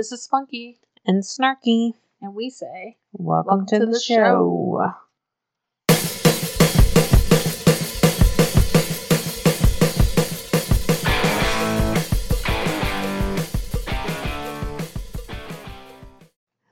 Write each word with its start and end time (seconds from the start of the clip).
This 0.00 0.12
is 0.12 0.22
Spunky, 0.22 0.78
and 1.04 1.22
Snarky. 1.22 1.92
and 2.22 2.34
we 2.34 2.48
say, 2.48 2.96
Welcome, 3.12 3.66
to, 3.66 3.84
the, 3.84 4.00
show. 4.00 4.94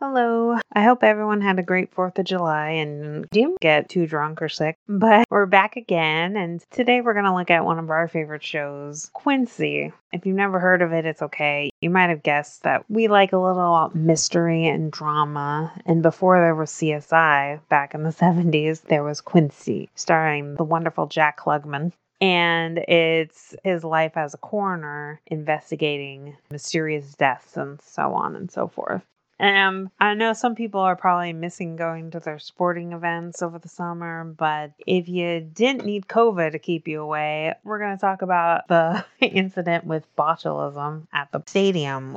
Hello. 0.01 0.57
I 0.73 0.85
hope 0.85 1.03
everyone 1.03 1.41
had 1.41 1.59
a 1.59 1.63
great 1.65 1.93
4th 1.93 2.21
of 2.21 2.25
July 2.25 2.69
and 2.71 3.29
didn't 3.31 3.59
get 3.59 3.89
too 3.89 4.07
drunk 4.07 4.41
or 4.41 4.49
sick. 4.49 4.77
But 4.87 5.27
we're 5.31 5.47
back 5.47 5.75
again, 5.75 6.37
and 6.37 6.65
today 6.71 7.01
we're 7.01 7.15
going 7.15 7.25
to 7.25 7.35
look 7.35 7.51
at 7.51 7.65
one 7.65 7.81
of 7.81 7.91
our 7.91 8.07
favorite 8.07 8.45
shows, 8.45 9.11
Quincy. 9.13 9.93
If 10.13 10.25
you've 10.25 10.37
never 10.37 10.61
heard 10.61 10.83
of 10.83 10.93
it, 10.93 11.05
it's 11.05 11.23
okay. 11.23 11.71
You 11.81 11.91
might 11.91 12.11
have 12.11 12.23
guessed 12.23 12.63
that 12.63 12.89
we 12.89 13.09
like 13.09 13.33
a 13.33 13.39
little 13.39 13.91
mystery 13.93 14.69
and 14.69 14.93
drama. 14.93 15.73
And 15.85 16.01
before 16.01 16.39
there 16.39 16.55
was 16.55 16.71
CSI 16.71 17.59
back 17.69 17.93
in 17.93 18.05
the 18.05 18.11
70s, 18.13 18.83
there 18.83 19.03
was 19.03 19.21
Quincy, 19.21 19.91
starring 19.97 20.55
the 20.55 20.63
wonderful 20.63 21.09
Jack 21.09 21.41
Klugman 21.41 21.93
and 22.21 22.79
it's 22.89 23.55
his 23.63 23.85
life 23.85 24.17
as 24.17 24.35
a 24.35 24.39
coroner 24.39 25.21
investigating 25.27 26.37
mysterious 26.51 27.15
deaths 27.15 27.57
and 27.57 27.81
so 27.81 28.13
on 28.13 28.35
and 28.35 28.51
so 28.51 28.67
forth. 28.67 29.03
And 29.39 29.91
I 30.01 30.15
know 30.15 30.33
some 30.33 30.55
people 30.55 30.81
are 30.81 30.97
probably 30.97 31.33
missing 31.33 31.77
going 31.77 32.11
to 32.11 32.21
their 32.21 32.39
sporting 32.39 32.93
events 32.93 33.41
over 33.41 33.59
the 33.59 33.69
summer, 33.69 34.25
but 34.25 34.73
if 34.87 35.09
you 35.09 35.41
didn't 35.41 35.85
need 35.85 36.09
COVID 36.09 36.53
to 36.53 36.59
keep 36.59 36.89
you 36.89 37.01
away, 37.01 37.55
we're 37.63 37.79
going 37.79 37.97
to 37.97 38.01
talk 38.01 38.23
about 38.23 38.67
the 38.69 39.05
incident 39.21 39.85
with 39.85 40.05
botulism 40.17 41.07
at 41.13 41.31
the 41.31 41.43
stadium 41.47 42.17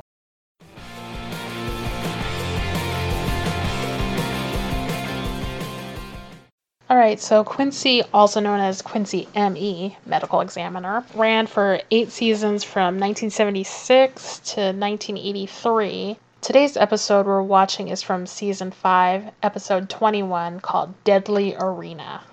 All 6.92 6.98
right, 6.98 7.18
so 7.18 7.42
Quincy, 7.42 8.02
also 8.12 8.38
known 8.38 8.60
as 8.60 8.82
Quincy 8.82 9.26
M.E., 9.34 9.96
medical 10.04 10.42
examiner, 10.42 11.02
ran 11.14 11.46
for 11.46 11.80
eight 11.90 12.12
seasons 12.12 12.64
from 12.64 13.00
1976 13.00 14.40
to 14.40 14.60
1983. 14.60 16.18
Today's 16.42 16.76
episode 16.76 17.26
we're 17.26 17.40
watching 17.40 17.86
is 17.86 18.02
from 18.02 18.26
season 18.26 18.72
5, 18.72 19.30
episode 19.44 19.88
21, 19.88 20.58
called 20.58 20.92
Deadly 21.04 21.54
Arena. 21.54 22.24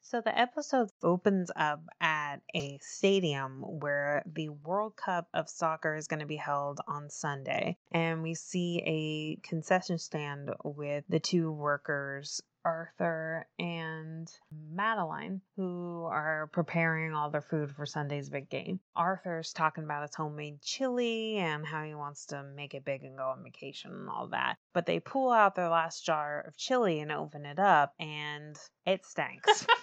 So 0.00 0.20
the 0.20 0.36
episode 0.36 0.88
opens 1.04 1.48
up 1.54 1.82
at 2.32 2.40
a 2.54 2.78
stadium 2.80 3.60
where 3.60 4.22
the 4.26 4.48
World 4.48 4.96
Cup 4.96 5.28
of 5.34 5.48
Soccer 5.48 5.96
is 5.96 6.08
going 6.08 6.20
to 6.20 6.26
be 6.26 6.36
held 6.36 6.80
on 6.88 7.10
Sunday. 7.10 7.76
And 7.90 8.22
we 8.22 8.34
see 8.34 8.82
a 8.86 9.46
concession 9.46 9.98
stand 9.98 10.50
with 10.64 11.04
the 11.08 11.20
two 11.20 11.52
workers, 11.52 12.40
Arthur 12.64 13.46
and 13.58 14.30
Madeline, 14.70 15.40
who 15.56 16.04
are 16.04 16.48
preparing 16.52 17.12
all 17.12 17.28
their 17.28 17.42
food 17.42 17.70
for 17.70 17.84
Sunday's 17.84 18.30
big 18.30 18.48
game. 18.48 18.80
Arthur's 18.96 19.52
talking 19.52 19.84
about 19.84 20.02
his 20.02 20.14
homemade 20.14 20.62
chili 20.62 21.36
and 21.36 21.66
how 21.66 21.82
he 21.82 21.94
wants 21.94 22.26
to 22.26 22.42
make 22.42 22.74
it 22.74 22.84
big 22.84 23.02
and 23.02 23.18
go 23.18 23.24
on 23.24 23.42
vacation 23.42 23.90
and 23.90 24.08
all 24.08 24.28
that. 24.28 24.56
But 24.72 24.86
they 24.86 25.00
pull 25.00 25.32
out 25.32 25.54
their 25.54 25.68
last 25.68 26.04
jar 26.06 26.44
of 26.46 26.56
chili 26.56 27.00
and 27.00 27.12
open 27.12 27.44
it 27.44 27.58
up, 27.58 27.94
and 27.98 28.56
it 28.86 29.04
stinks. 29.04 29.66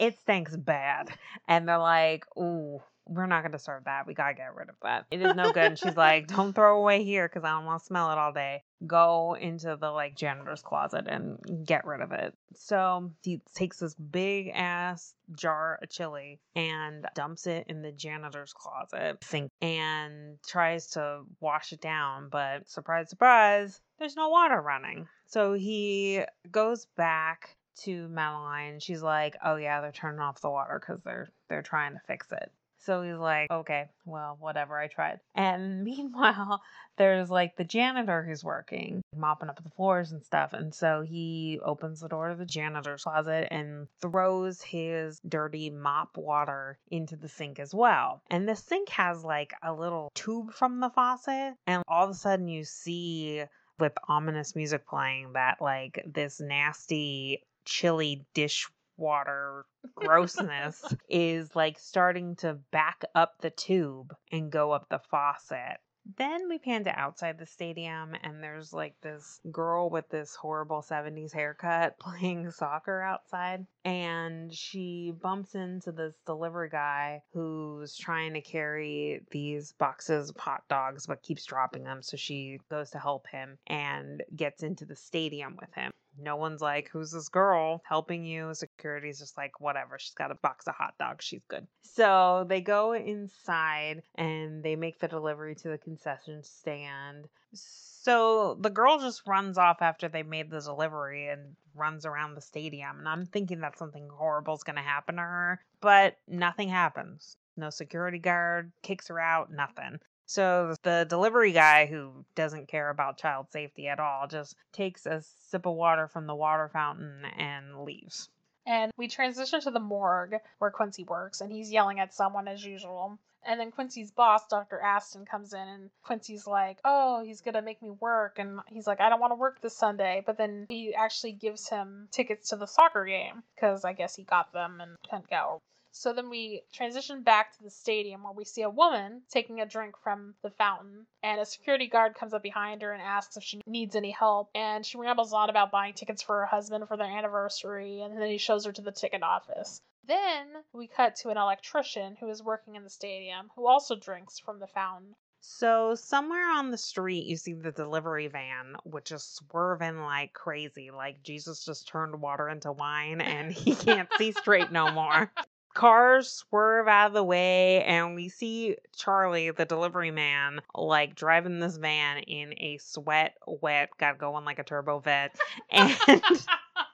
it 0.00 0.18
stinks 0.18 0.56
bad. 0.56 1.10
And 1.46 1.68
they're 1.68 1.78
like, 1.78 2.24
ooh, 2.36 2.80
we're 3.06 3.26
not 3.26 3.42
going 3.42 3.52
to 3.52 3.58
serve 3.58 3.84
that. 3.84 4.06
We 4.06 4.14
got 4.14 4.28
to 4.28 4.34
get 4.34 4.54
rid 4.54 4.68
of 4.68 4.76
that. 4.82 5.04
It 5.10 5.20
is 5.20 5.34
no 5.34 5.52
good. 5.52 5.64
And 5.64 5.78
she's 5.78 5.96
like, 5.96 6.26
don't 6.34 6.54
throw 6.54 6.80
away 6.80 7.02
here 7.04 7.28
because 7.28 7.44
I 7.44 7.50
don't 7.50 7.64
want 7.64 7.80
to 7.80 7.86
smell 7.86 8.10
it 8.12 8.18
all 8.18 8.32
day. 8.32 8.62
Go 8.86 9.36
into 9.38 9.76
the 9.76 9.90
like 9.90 10.16
janitor's 10.16 10.62
closet 10.62 11.06
and 11.08 11.38
get 11.66 11.84
rid 11.84 12.00
of 12.00 12.12
it. 12.12 12.34
So 12.54 13.10
he 13.22 13.42
takes 13.54 13.78
this 13.78 13.94
big 13.94 14.52
ass 14.54 15.12
jar 15.36 15.80
of 15.82 15.90
chili 15.90 16.40
and 16.54 17.04
dumps 17.14 17.46
it 17.46 17.66
in 17.68 17.82
the 17.82 17.92
janitor's 17.92 18.52
closet 18.52 19.18
sink 19.22 19.50
and 19.60 20.38
tries 20.46 20.90
to 20.92 21.22
wash 21.40 21.72
it 21.72 21.80
down. 21.80 22.28
But 22.30 22.70
surprise, 22.70 23.10
surprise, 23.10 23.80
there's 23.98 24.16
no 24.16 24.28
water 24.28 24.60
running. 24.60 25.08
So 25.26 25.52
he 25.52 26.22
goes 26.50 26.86
back 26.96 27.56
to 27.84 28.08
Madeline. 28.08 28.80
She's 28.80 29.02
like, 29.02 29.36
"Oh 29.44 29.56
yeah, 29.56 29.80
they're 29.80 29.92
turning 29.92 30.20
off 30.20 30.40
the 30.40 30.50
water 30.50 30.80
because 30.80 31.02
they're 31.02 31.28
they're 31.48 31.62
trying 31.62 31.92
to 31.92 32.00
fix 32.06 32.30
it." 32.32 32.50
So 32.82 33.02
he's 33.02 33.18
like, 33.18 33.50
"Okay, 33.50 33.88
well, 34.06 34.36
whatever. 34.40 34.78
I 34.78 34.88
tried." 34.88 35.20
And 35.34 35.84
meanwhile, 35.84 36.62
there's 36.96 37.30
like 37.30 37.56
the 37.56 37.64
janitor 37.64 38.22
who's 38.22 38.42
working, 38.42 39.02
mopping 39.14 39.48
up 39.48 39.62
the 39.62 39.70
floors 39.70 40.12
and 40.12 40.24
stuff. 40.24 40.52
And 40.52 40.74
so 40.74 41.02
he 41.02 41.60
opens 41.62 42.00
the 42.00 42.08
door 42.08 42.30
to 42.30 42.34
the 42.34 42.46
janitor's 42.46 43.04
closet 43.04 43.48
and 43.50 43.86
throws 44.00 44.62
his 44.62 45.20
dirty 45.28 45.70
mop 45.70 46.16
water 46.16 46.78
into 46.90 47.16
the 47.16 47.28
sink 47.28 47.58
as 47.58 47.74
well. 47.74 48.22
And 48.30 48.48
the 48.48 48.56
sink 48.56 48.88
has 48.90 49.24
like 49.24 49.52
a 49.62 49.72
little 49.72 50.10
tube 50.14 50.52
from 50.52 50.80
the 50.80 50.90
faucet, 50.90 51.54
and 51.66 51.82
all 51.86 52.04
of 52.04 52.10
a 52.10 52.14
sudden 52.14 52.48
you 52.48 52.64
see 52.64 53.44
with 53.78 53.92
ominous 54.08 54.54
music 54.54 54.86
playing 54.86 55.32
that 55.32 55.60
like 55.60 56.04
this 56.06 56.40
nasty 56.40 57.42
chili 57.70 58.26
dishwater 58.34 59.64
grossness 59.94 60.84
is 61.08 61.54
like 61.54 61.78
starting 61.78 62.34
to 62.34 62.54
back 62.72 63.04
up 63.14 63.34
the 63.40 63.50
tube 63.50 64.12
and 64.32 64.50
go 64.50 64.72
up 64.72 64.88
the 64.90 64.98
faucet. 65.10 65.78
Then 66.16 66.48
we 66.48 66.58
pan 66.58 66.84
to 66.84 66.98
outside 66.98 67.38
the 67.38 67.46
stadium, 67.46 68.16
and 68.22 68.42
there's 68.42 68.72
like 68.72 69.00
this 69.02 69.38
girl 69.52 69.90
with 69.90 70.08
this 70.08 70.34
horrible 70.34 70.82
70s 70.82 71.32
haircut 71.32 71.98
playing 72.00 72.50
soccer 72.50 73.00
outside. 73.00 73.66
And 73.84 74.52
she 74.52 75.12
bumps 75.22 75.54
into 75.54 75.92
this 75.92 76.16
delivery 76.26 76.70
guy 76.70 77.22
who's 77.32 77.96
trying 77.96 78.32
to 78.32 78.40
carry 78.40 79.20
these 79.30 79.72
boxes 79.72 80.30
of 80.30 80.36
hot 80.38 80.64
dogs 80.68 81.06
but 81.06 81.22
keeps 81.22 81.44
dropping 81.44 81.84
them. 81.84 82.02
So 82.02 82.16
she 82.16 82.58
goes 82.70 82.90
to 82.90 82.98
help 82.98 83.28
him 83.28 83.58
and 83.66 84.24
gets 84.34 84.62
into 84.62 84.86
the 84.86 84.96
stadium 84.96 85.56
with 85.60 85.72
him. 85.74 85.92
No 86.18 86.36
one's 86.36 86.60
like, 86.60 86.88
Who's 86.90 87.12
this 87.12 87.28
girl 87.28 87.82
helping 87.86 88.24
you? 88.24 88.52
Security's 88.54 89.18
just 89.18 89.36
like, 89.36 89.60
Whatever. 89.60 89.98
She's 89.98 90.14
got 90.14 90.30
a 90.30 90.36
box 90.36 90.66
of 90.66 90.74
hot 90.74 90.94
dogs. 90.98 91.24
She's 91.24 91.44
good. 91.48 91.66
So 91.82 92.46
they 92.48 92.60
go 92.60 92.92
inside 92.92 94.02
and 94.14 94.62
they 94.62 94.76
make 94.76 94.98
the 94.98 95.08
delivery 95.08 95.54
to 95.56 95.68
the 95.68 95.78
concession 95.78 96.42
stand. 96.42 97.28
So 97.52 98.56
the 98.60 98.70
girl 98.70 98.98
just 98.98 99.26
runs 99.26 99.58
off 99.58 99.82
after 99.82 100.08
they 100.08 100.22
made 100.22 100.50
the 100.50 100.60
delivery 100.60 101.28
and 101.28 101.56
runs 101.74 102.06
around 102.06 102.34
the 102.34 102.40
stadium. 102.40 102.98
And 102.98 103.08
I'm 103.08 103.26
thinking 103.26 103.60
that 103.60 103.78
something 103.78 104.08
horrible 104.08 104.54
is 104.54 104.62
going 104.62 104.76
to 104.76 104.82
happen 104.82 105.16
to 105.16 105.22
her, 105.22 105.60
but 105.80 106.16
nothing 106.26 106.68
happens. 106.68 107.36
No 107.56 107.70
security 107.70 108.18
guard 108.18 108.72
kicks 108.82 109.08
her 109.08 109.20
out, 109.20 109.52
nothing. 109.52 110.00
So 110.30 110.76
the 110.84 111.04
delivery 111.08 111.50
guy 111.50 111.86
who 111.86 112.24
doesn't 112.36 112.68
care 112.68 112.88
about 112.88 113.18
child 113.18 113.50
safety 113.50 113.88
at 113.88 113.98
all 113.98 114.28
just 114.28 114.54
takes 114.72 115.04
a 115.04 115.22
sip 115.22 115.66
of 115.66 115.74
water 115.74 116.06
from 116.06 116.28
the 116.28 116.36
water 116.36 116.68
fountain 116.72 117.24
and 117.36 117.82
leaves. 117.82 118.28
And 118.64 118.92
we 118.96 119.08
transition 119.08 119.60
to 119.62 119.72
the 119.72 119.80
morgue 119.80 120.36
where 120.60 120.70
Quincy 120.70 121.02
works, 121.02 121.40
and 121.40 121.50
he's 121.50 121.72
yelling 121.72 121.98
at 121.98 122.14
someone 122.14 122.46
as 122.46 122.64
usual. 122.64 123.18
And 123.44 123.58
then 123.58 123.72
Quincy's 123.72 124.12
boss, 124.12 124.46
Dr. 124.46 124.78
Asten, 124.78 125.26
comes 125.26 125.52
in, 125.52 125.66
and 125.66 125.90
Quincy's 126.04 126.46
like, 126.46 126.78
Oh, 126.84 127.24
he's 127.24 127.40
gonna 127.40 127.60
make 127.60 127.82
me 127.82 127.90
work. 127.90 128.38
And 128.38 128.60
he's 128.68 128.86
like, 128.86 129.00
I 129.00 129.08
don't 129.08 129.20
wanna 129.20 129.34
work 129.34 129.60
this 129.60 129.76
Sunday. 129.76 130.22
But 130.24 130.38
then 130.38 130.66
he 130.68 130.94
actually 130.94 131.32
gives 131.32 131.68
him 131.68 132.06
tickets 132.12 132.50
to 132.50 132.56
the 132.56 132.66
soccer 132.66 133.04
game 133.04 133.42
because 133.56 133.84
I 133.84 133.94
guess 133.94 134.14
he 134.14 134.22
got 134.22 134.52
them 134.52 134.80
and 134.80 134.96
couldn't 135.10 135.28
go. 135.28 135.60
So 135.92 136.12
then 136.12 136.30
we 136.30 136.62
transition 136.72 137.22
back 137.22 137.56
to 137.56 137.62
the 137.62 137.70
stadium 137.70 138.22
where 138.22 138.32
we 138.32 138.44
see 138.44 138.62
a 138.62 138.70
woman 138.70 139.22
taking 139.30 139.60
a 139.60 139.66
drink 139.66 139.96
from 140.02 140.34
the 140.42 140.50
fountain, 140.50 141.06
and 141.22 141.40
a 141.40 141.44
security 141.44 141.88
guard 141.88 142.14
comes 142.14 142.32
up 142.32 142.42
behind 142.42 142.82
her 142.82 142.92
and 142.92 143.02
asks 143.02 143.36
if 143.36 143.42
she 143.42 143.60
needs 143.66 143.96
any 143.96 144.10
help. 144.10 144.50
And 144.54 144.86
she 144.86 144.98
rambles 144.98 145.32
on 145.32 145.50
about 145.50 145.72
buying 145.72 145.94
tickets 145.94 146.22
for 146.22 146.38
her 146.40 146.46
husband 146.46 146.86
for 146.88 146.96
their 146.96 147.06
anniversary, 147.06 148.02
and 148.02 148.20
then 148.20 148.30
he 148.30 148.38
shows 148.38 148.64
her 148.64 148.72
to 148.72 148.82
the 148.82 148.92
ticket 148.92 149.22
office. 149.22 149.80
Then 150.06 150.48
we 150.72 150.86
cut 150.86 151.16
to 151.16 151.30
an 151.30 151.36
electrician 151.36 152.16
who 152.16 152.28
is 152.30 152.42
working 152.42 152.76
in 152.76 152.84
the 152.84 152.90
stadium 152.90 153.50
who 153.54 153.66
also 153.66 153.96
drinks 153.96 154.38
from 154.38 154.58
the 154.58 154.66
fountain. 154.66 155.14
So 155.42 155.94
somewhere 155.94 156.50
on 156.50 156.70
the 156.70 156.78
street, 156.78 157.24
you 157.26 157.36
see 157.36 157.54
the 157.54 157.72
delivery 157.72 158.28
van, 158.28 158.76
which 158.84 159.10
is 159.10 159.24
swerving 159.24 159.98
like 160.00 160.32
crazy. 160.34 160.90
Like 160.90 161.22
Jesus 161.22 161.64
just 161.64 161.88
turned 161.88 162.20
water 162.20 162.48
into 162.48 162.72
wine, 162.72 163.20
and 163.20 163.50
he 163.50 163.74
can't 163.74 164.08
see 164.18 164.32
straight 164.32 164.70
no 164.70 164.90
more. 164.90 165.32
Cars 165.80 166.30
swerve 166.30 166.88
out 166.88 167.06
of 167.06 167.12
the 167.14 167.24
way, 167.24 167.82
and 167.84 168.14
we 168.14 168.28
see 168.28 168.76
Charlie, 168.94 169.50
the 169.50 169.64
delivery 169.64 170.10
man, 170.10 170.60
like 170.74 171.14
driving 171.14 171.58
this 171.58 171.78
van 171.78 172.18
in 172.18 172.52
a 172.58 172.76
sweat, 172.76 173.38
wet, 173.46 173.88
got 173.98 174.18
going 174.18 174.44
like 174.44 174.58
a 174.58 174.64
turbo 174.64 174.98
vet, 174.98 175.34
and 175.70 175.96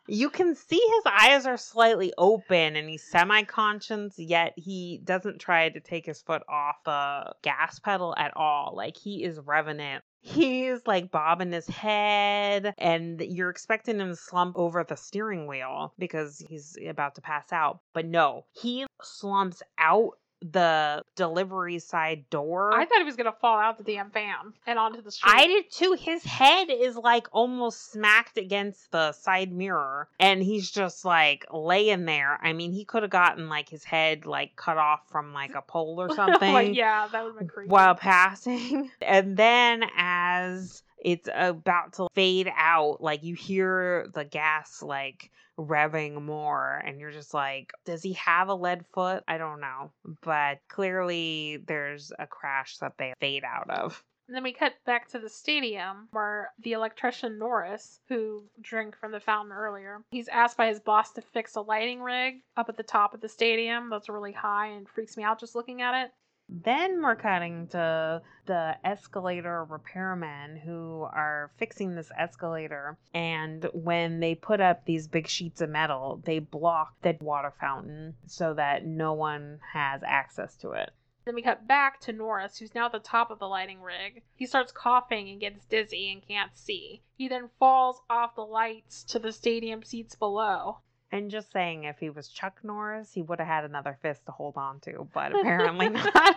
You 0.09 0.31
can 0.31 0.55
see 0.55 0.77
his 0.77 1.13
eyes 1.21 1.47
are 1.47 1.57
slightly 1.57 2.13
open 2.17 2.77
and 2.77 2.89
he's 2.89 3.03
semi 3.03 3.43
conscious, 3.43 4.17
yet 4.19 4.53
he 4.57 5.01
doesn't 5.03 5.41
try 5.41 5.69
to 5.69 5.81
take 5.81 6.07
his 6.07 6.23
foot 6.23 6.43
off 6.49 6.77
the 6.85 7.33
gas 7.43 7.81
pedal 7.81 8.15
at 8.17 8.37
all. 8.37 8.75
Like 8.77 8.97
he 8.97 9.25
is 9.25 9.41
revenant. 9.41 10.05
He's 10.27 10.81
like 10.87 11.13
bobbing 11.13 11.53
his 11.53 11.69
head, 11.69 12.75
and 12.79 13.21
you're 13.21 13.49
expecting 13.49 14.01
him 14.01 14.09
to 14.09 14.17
slump 14.17 14.59
over 14.59 14.83
the 14.83 14.97
steering 14.97 15.47
wheel 15.47 15.95
because 16.01 16.45
he's 16.49 16.77
about 16.85 17.15
to 17.15 17.21
pass 17.21 17.53
out. 17.53 17.79
But 17.95 18.07
no, 18.07 18.45
he 18.53 18.87
slumps 19.03 19.63
out 19.79 20.19
the 20.41 21.03
delivery 21.15 21.79
side 21.79 22.29
door. 22.31 22.73
I 22.73 22.85
thought 22.85 22.99
he 22.99 23.05
was 23.05 23.17
gonna 23.17 23.33
fall 23.33 23.59
out 23.59 23.79
the 23.79 23.85
damn 23.85 24.11
van 24.11 24.53
and 24.67 24.79
onto 24.79 25.03
the 25.03 25.11
street. 25.11 25.35
I 25.35 25.47
did 25.47 25.71
too. 25.71 25.97
His 25.99 26.25
head 26.25 26.69
is 26.71 26.97
like 26.97 27.29
almost 27.33 27.93
smacked 27.93 28.37
against 28.39 28.91
the 28.93 29.13
side 29.13 29.53
mirror, 29.53 30.09
and 30.21 30.43
he's 30.43 30.71
just 30.71 31.05
like 31.05 31.47
laying 31.53 32.05
there. 32.05 32.39
I 32.43 32.53
mean, 32.53 32.73
he 32.73 32.85
could 32.85 33.03
have 33.03 33.11
gotten 33.11 33.49
like 33.49 33.69
his 33.69 33.85
head 33.85 34.27
like 34.27 34.57
cut 34.57 34.77
off 34.77 35.01
from 35.11 35.33
like 35.33 35.55
a 35.55 35.63
pole 35.63 35.97
or 35.99 36.09
something. 36.15 36.53
like, 36.53 36.75
yeah, 36.75 37.09
that 37.11 37.25
would 37.25 37.31
have 37.31 37.39
been 37.39 37.49
creepy. 37.49 37.71
While 37.71 37.95
passing, 37.95 38.91
and 39.01 39.37
then 39.37 39.85
as 39.97 40.83
it's 40.99 41.29
about 41.33 41.95
to 41.95 42.09
fade 42.15 42.51
out, 42.57 43.01
like 43.01 43.23
you 43.23 43.35
hear 43.35 44.09
the 44.15 44.25
gas 44.25 44.83
like 44.83 45.31
revving 45.59 46.21
more 46.21 46.83
and 46.85 47.01
you're 47.01 47.11
just 47.11 47.33
like 47.33 47.73
does 47.87 48.03
he 48.03 48.13
have 48.15 48.49
a 48.49 48.55
lead 48.55 48.85
foot? 48.93 49.25
I 49.27 49.39
don't 49.39 49.61
know. 49.61 49.93
But 50.23 50.59
clearly 50.69 51.63
there's 51.67 52.13
a 52.19 52.27
crash 52.27 52.79
that 52.79 52.93
they 52.99 53.15
fade 53.21 53.45
out 53.45 53.71
of. 53.71 54.03
And 54.29 54.35
then 54.35 54.43
we 54.43 54.53
cut 54.53 54.73
back 54.85 55.09
to 55.11 55.21
the 55.21 55.29
stadium 55.29 56.09
where 56.11 56.51
the 56.59 56.73
electrician 56.73 57.39
Norris, 57.39 58.01
who 58.09 58.45
drank 58.61 58.97
from 58.97 59.13
the 59.13 59.21
fountain 59.21 59.53
earlier, 59.53 60.01
he's 60.11 60.27
asked 60.27 60.57
by 60.57 60.67
his 60.67 60.81
boss 60.81 61.13
to 61.13 61.23
fix 61.23 61.55
a 61.55 61.61
lighting 61.61 62.01
rig 62.01 62.43
up 62.57 62.69
at 62.69 62.77
the 62.77 62.83
top 62.83 63.15
of 63.15 63.21
the 63.21 63.29
stadium 63.29 63.89
that's 63.89 64.09
really 64.09 64.33
high 64.33 64.69
and 64.69 64.89
freaks 64.89 65.17
me 65.17 65.23
out 65.23 65.39
just 65.39 65.55
looking 65.55 65.81
at 65.81 66.07
it. 66.07 66.11
Then 66.49 67.03
we're 67.03 67.17
cutting 67.17 67.67
to 67.69 68.23
the 68.47 68.77
escalator 68.85 69.65
repairmen 69.65 70.61
who 70.61 71.03
are 71.03 71.51
fixing 71.57 71.95
this 71.95 72.13
escalator. 72.17 72.97
And 73.13 73.69
when 73.73 74.21
they 74.21 74.37
put 74.37 74.61
up 74.61 74.85
these 74.85 75.09
big 75.09 75.27
sheets 75.27 75.61
of 75.61 75.71
metal, 75.71 76.23
they 76.25 76.39
block 76.39 76.95
the 77.03 77.17
water 77.21 77.53
fountain 77.61 78.15
so 78.27 78.55
that 78.55 78.87
no 78.87 79.13
one 79.13 79.59
has 79.73 80.03
access 80.05 80.57
to 80.59 80.71
it. 80.71 80.91
Then 81.25 81.35
we 81.35 81.43
cut 81.43 81.67
back 81.67 81.99
to 82.03 82.13
Norris, 82.13 82.59
who's 82.59 82.77
now 82.77 82.87
at 82.87 82.93
the 82.93 83.01
top 83.01 83.33
of 83.33 83.41
the 83.41 83.49
lighting 83.49 83.83
rig. 83.83 84.23
He 84.37 84.47
starts 84.47 84.71
coughing 84.71 85.29
and 85.29 85.41
gets 85.41 85.67
dizzy 85.67 86.13
and 86.13 86.25
can't 86.25 86.57
see. 86.57 87.03
He 87.17 87.27
then 87.27 87.51
falls 87.59 88.03
off 88.09 88.37
the 88.37 88.47
lights 88.47 89.03
to 89.05 89.19
the 89.19 89.33
stadium 89.33 89.83
seats 89.83 90.15
below. 90.15 90.79
And 91.13 91.31
just 91.31 91.53
saying, 91.53 91.85
if 91.85 91.99
he 91.99 92.11
was 92.11 92.29
Chuck 92.29 92.59
Norris, 92.63 93.13
he 93.13 93.23
would 93.23 93.39
have 93.39 93.49
had 93.49 93.65
another 93.65 93.97
fist 94.03 94.27
to 94.27 94.33
hold 94.33 94.57
on 94.57 94.81
to, 94.81 95.09
but 95.13 95.33
apparently 95.39 95.89
not. 95.91 96.37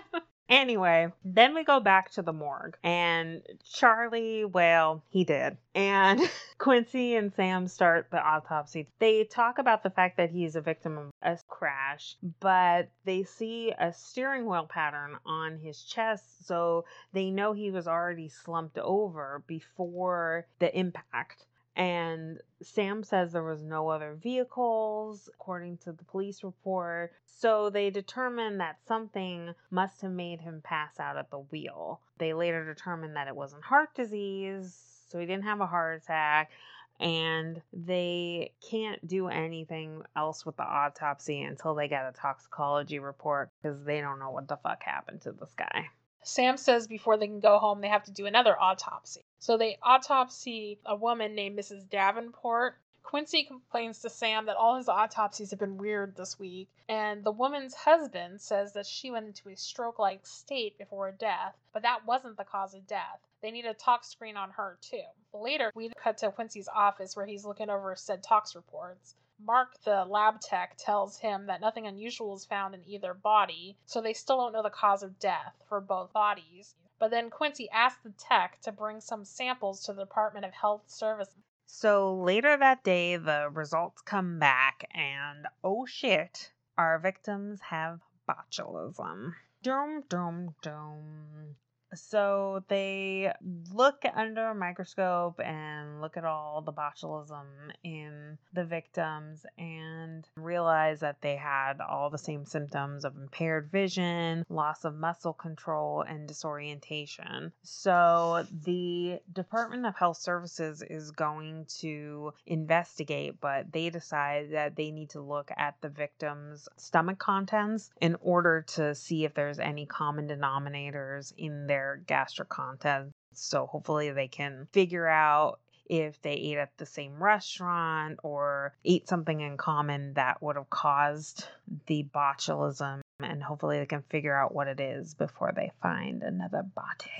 Anyway, 0.49 1.11
then 1.23 1.53
we 1.53 1.63
go 1.63 1.79
back 1.79 2.09
to 2.09 2.23
the 2.23 2.33
morgue, 2.33 2.75
and 2.83 3.43
Charlie, 3.63 4.45
well, 4.45 5.03
he 5.09 5.23
did. 5.23 5.55
And 5.75 6.19
Quincy 6.57 7.15
and 7.15 7.31
Sam 7.31 7.67
start 7.67 8.07
the 8.09 8.19
autopsy. 8.19 8.87
They 8.97 9.25
talk 9.25 9.59
about 9.59 9.83
the 9.83 9.91
fact 9.91 10.17
that 10.17 10.31
he's 10.31 10.55
a 10.55 10.61
victim 10.61 10.97
of 10.97 11.11
a 11.21 11.37
crash, 11.47 12.15
but 12.39 12.89
they 13.05 13.23
see 13.23 13.73
a 13.77 13.93
steering 13.93 14.47
wheel 14.47 14.65
pattern 14.65 15.17
on 15.23 15.59
his 15.59 15.83
chest, 15.83 16.47
so 16.47 16.85
they 17.13 17.29
know 17.29 17.53
he 17.53 17.69
was 17.69 17.87
already 17.87 18.27
slumped 18.27 18.79
over 18.79 19.43
before 19.45 20.47
the 20.57 20.75
impact. 20.75 21.45
And 21.79 22.41
Sam 22.61 23.03
says 23.05 23.31
there 23.31 23.41
was 23.41 23.63
no 23.63 23.87
other 23.87 24.13
vehicles, 24.21 25.29
according 25.33 25.77
to 25.77 25.93
the 25.93 26.03
police 26.03 26.43
report. 26.43 27.13
So 27.25 27.69
they 27.69 27.89
determined 27.89 28.59
that 28.59 28.79
something 28.85 29.55
must 29.71 30.01
have 30.01 30.11
made 30.11 30.41
him 30.41 30.59
pass 30.61 30.99
out 30.99 31.15
at 31.15 31.31
the 31.31 31.39
wheel. 31.39 32.01
They 32.17 32.33
later 32.33 32.65
determined 32.65 33.15
that 33.15 33.29
it 33.29 33.35
wasn't 33.35 33.63
heart 33.63 33.95
disease, 33.95 34.77
so 35.07 35.19
he 35.19 35.25
didn't 35.25 35.45
have 35.45 35.61
a 35.61 35.67
heart 35.67 36.03
attack. 36.03 36.51
And 36.99 37.61
they 37.71 38.51
can't 38.69 39.07
do 39.07 39.29
anything 39.29 40.01
else 40.17 40.45
with 40.45 40.57
the 40.57 40.63
autopsy 40.63 41.41
until 41.43 41.75
they 41.75 41.87
get 41.87 42.09
a 42.09 42.11
toxicology 42.11 42.99
report 42.99 43.51
because 43.61 43.85
they 43.85 44.01
don't 44.01 44.19
know 44.19 44.31
what 44.31 44.49
the 44.49 44.57
fuck 44.57 44.83
happened 44.83 45.21
to 45.21 45.31
this 45.31 45.53
guy. 45.57 45.87
Sam 46.23 46.57
says 46.57 46.87
before 46.87 47.17
they 47.17 47.27
can 47.27 47.39
go 47.39 47.59
home, 47.59 47.81
they 47.81 47.87
have 47.87 48.03
to 48.03 48.11
do 48.11 48.25
another 48.25 48.59
autopsy. 48.59 49.23
So 49.39 49.57
they 49.57 49.77
autopsy 49.81 50.79
a 50.85 50.95
woman 50.95 51.33
named 51.33 51.57
Mrs. 51.57 51.89
Davenport. 51.89 52.77
Quincy 53.03 53.43
complains 53.43 53.99
to 53.99 54.09
Sam 54.09 54.45
that 54.45 54.57
all 54.57 54.75
his 54.75 54.89
autopsies 54.89 55.49
have 55.49 55.59
been 55.59 55.77
weird 55.77 56.15
this 56.15 56.37
week, 56.37 56.69
and 56.87 57.23
the 57.23 57.31
woman's 57.31 57.73
husband 57.73 58.39
says 58.39 58.73
that 58.73 58.85
she 58.85 59.09
went 59.09 59.25
into 59.25 59.49
a 59.49 59.55
stroke 59.55 59.97
like 59.97 60.27
state 60.27 60.77
before 60.77 61.07
her 61.07 61.11
death, 61.11 61.55
but 61.73 61.81
that 61.81 62.05
wasn't 62.05 62.37
the 62.37 62.43
cause 62.43 62.75
of 62.75 62.85
death. 62.85 63.19
They 63.41 63.49
need 63.49 63.65
a 63.65 63.73
tox 63.73 64.09
screen 64.09 64.37
on 64.37 64.51
her, 64.51 64.77
too. 64.81 65.01
Later, 65.33 65.71
we 65.73 65.89
cut 65.97 66.17
to 66.19 66.31
Quincy's 66.31 66.67
office 66.67 67.15
where 67.15 67.25
he's 67.25 67.45
looking 67.45 67.69
over 67.69 67.95
said 67.95 68.21
tox 68.21 68.55
reports. 68.55 69.15
Mark, 69.41 69.81
the 69.83 70.05
lab 70.05 70.41
tech, 70.41 70.75
tells 70.77 71.19
him 71.19 71.45
that 71.45 71.61
nothing 71.61 71.87
unusual 71.87 72.35
is 72.35 72.45
found 72.45 72.75
in 72.75 72.83
either 72.85 73.13
body, 73.13 73.77
so 73.85 74.01
they 74.01 74.13
still 74.13 74.37
don't 74.37 74.51
know 74.51 74.63
the 74.63 74.69
cause 74.69 75.01
of 75.01 75.17
death 75.19 75.55
for 75.67 75.79
both 75.79 76.11
bodies. 76.11 76.75
But 76.99 77.11
then 77.11 77.29
Quincy 77.29 77.69
asks 77.69 78.03
the 78.03 78.11
tech 78.11 78.59
to 78.61 78.71
bring 78.73 78.99
some 78.99 79.23
samples 79.23 79.83
to 79.85 79.93
the 79.93 80.03
Department 80.03 80.45
of 80.45 80.53
Health 80.53 80.83
Services. 80.87 81.37
So 81.65 82.15
later 82.15 82.57
that 82.57 82.83
day, 82.83 83.15
the 83.15 83.49
results 83.49 84.01
come 84.01 84.39
back, 84.39 84.89
and 84.93 85.47
oh 85.63 85.85
shit, 85.85 86.51
our 86.77 86.99
victims 86.99 87.61
have 87.61 88.01
botulism. 88.27 89.35
Dum 89.63 90.03
dum 90.09 90.55
dum. 90.61 91.55
So 91.93 92.63
they 92.67 93.31
look 93.73 94.03
under 94.13 94.49
a 94.49 94.55
microscope 94.55 95.39
and 95.43 96.01
look 96.01 96.17
at 96.17 96.25
all 96.25 96.61
the 96.61 96.73
botulism 96.73 97.45
in 97.83 98.37
the 98.53 98.63
victims 98.63 99.45
and 99.57 100.27
realize 100.35 100.99
that 100.99 101.21
they 101.21 101.35
had 101.35 101.81
all 101.81 102.09
the 102.09 102.17
same 102.17 102.45
symptoms 102.45 103.05
of 103.05 103.15
impaired 103.17 103.71
vision, 103.71 104.45
loss 104.49 104.85
of 104.85 104.95
muscle 104.95 105.33
control, 105.33 106.01
and 106.01 106.27
disorientation. 106.27 107.51
So 107.63 108.45
the 108.65 109.19
Department 109.33 109.85
of 109.85 109.95
Health 109.95 110.17
Services 110.17 110.83
is 110.87 111.11
going 111.11 111.65
to 111.79 112.33
investigate, 112.45 113.41
but 113.41 113.71
they 113.71 113.89
decide 113.89 114.51
that 114.51 114.75
they 114.75 114.91
need 114.91 115.11
to 115.11 115.21
look 115.21 115.51
at 115.57 115.75
the 115.81 115.89
victims' 115.89 116.67
stomach 116.77 117.17
contents 117.19 117.89
in 117.99 118.15
order 118.21 118.61
to 118.61 118.93
see 118.93 119.25
if 119.25 119.33
there's 119.33 119.59
any 119.59 119.85
common 119.85 120.27
denominators 120.27 121.33
in 121.37 121.67
their 121.67 121.78
their 121.79 122.01
gastric 122.07 122.49
content. 122.49 123.11
So 123.33 123.65
hopefully 123.65 124.11
they 124.11 124.27
can 124.27 124.67
figure 124.73 125.07
out 125.07 125.59
if 125.89 126.21
they 126.21 126.33
ate 126.33 126.57
at 126.57 126.77
the 126.77 126.85
same 126.85 127.23
restaurant 127.23 128.19
or 128.21 128.73
ate 128.83 129.07
something 129.07 129.39
in 129.39 129.57
common 129.57 130.13
that 130.13 130.41
would 130.41 130.57
have 130.57 130.69
caused 130.69 131.45
the 131.87 132.05
botulism. 132.13 132.99
And 133.21 133.41
hopefully 133.41 133.79
they 133.79 133.85
can 133.85 134.03
figure 134.09 134.35
out 134.35 134.53
what 134.53 134.67
it 134.67 134.79
is 134.79 135.13
before 135.13 135.53
they 135.55 135.71
find 135.81 136.21
another 136.21 136.63
body. 136.63 137.11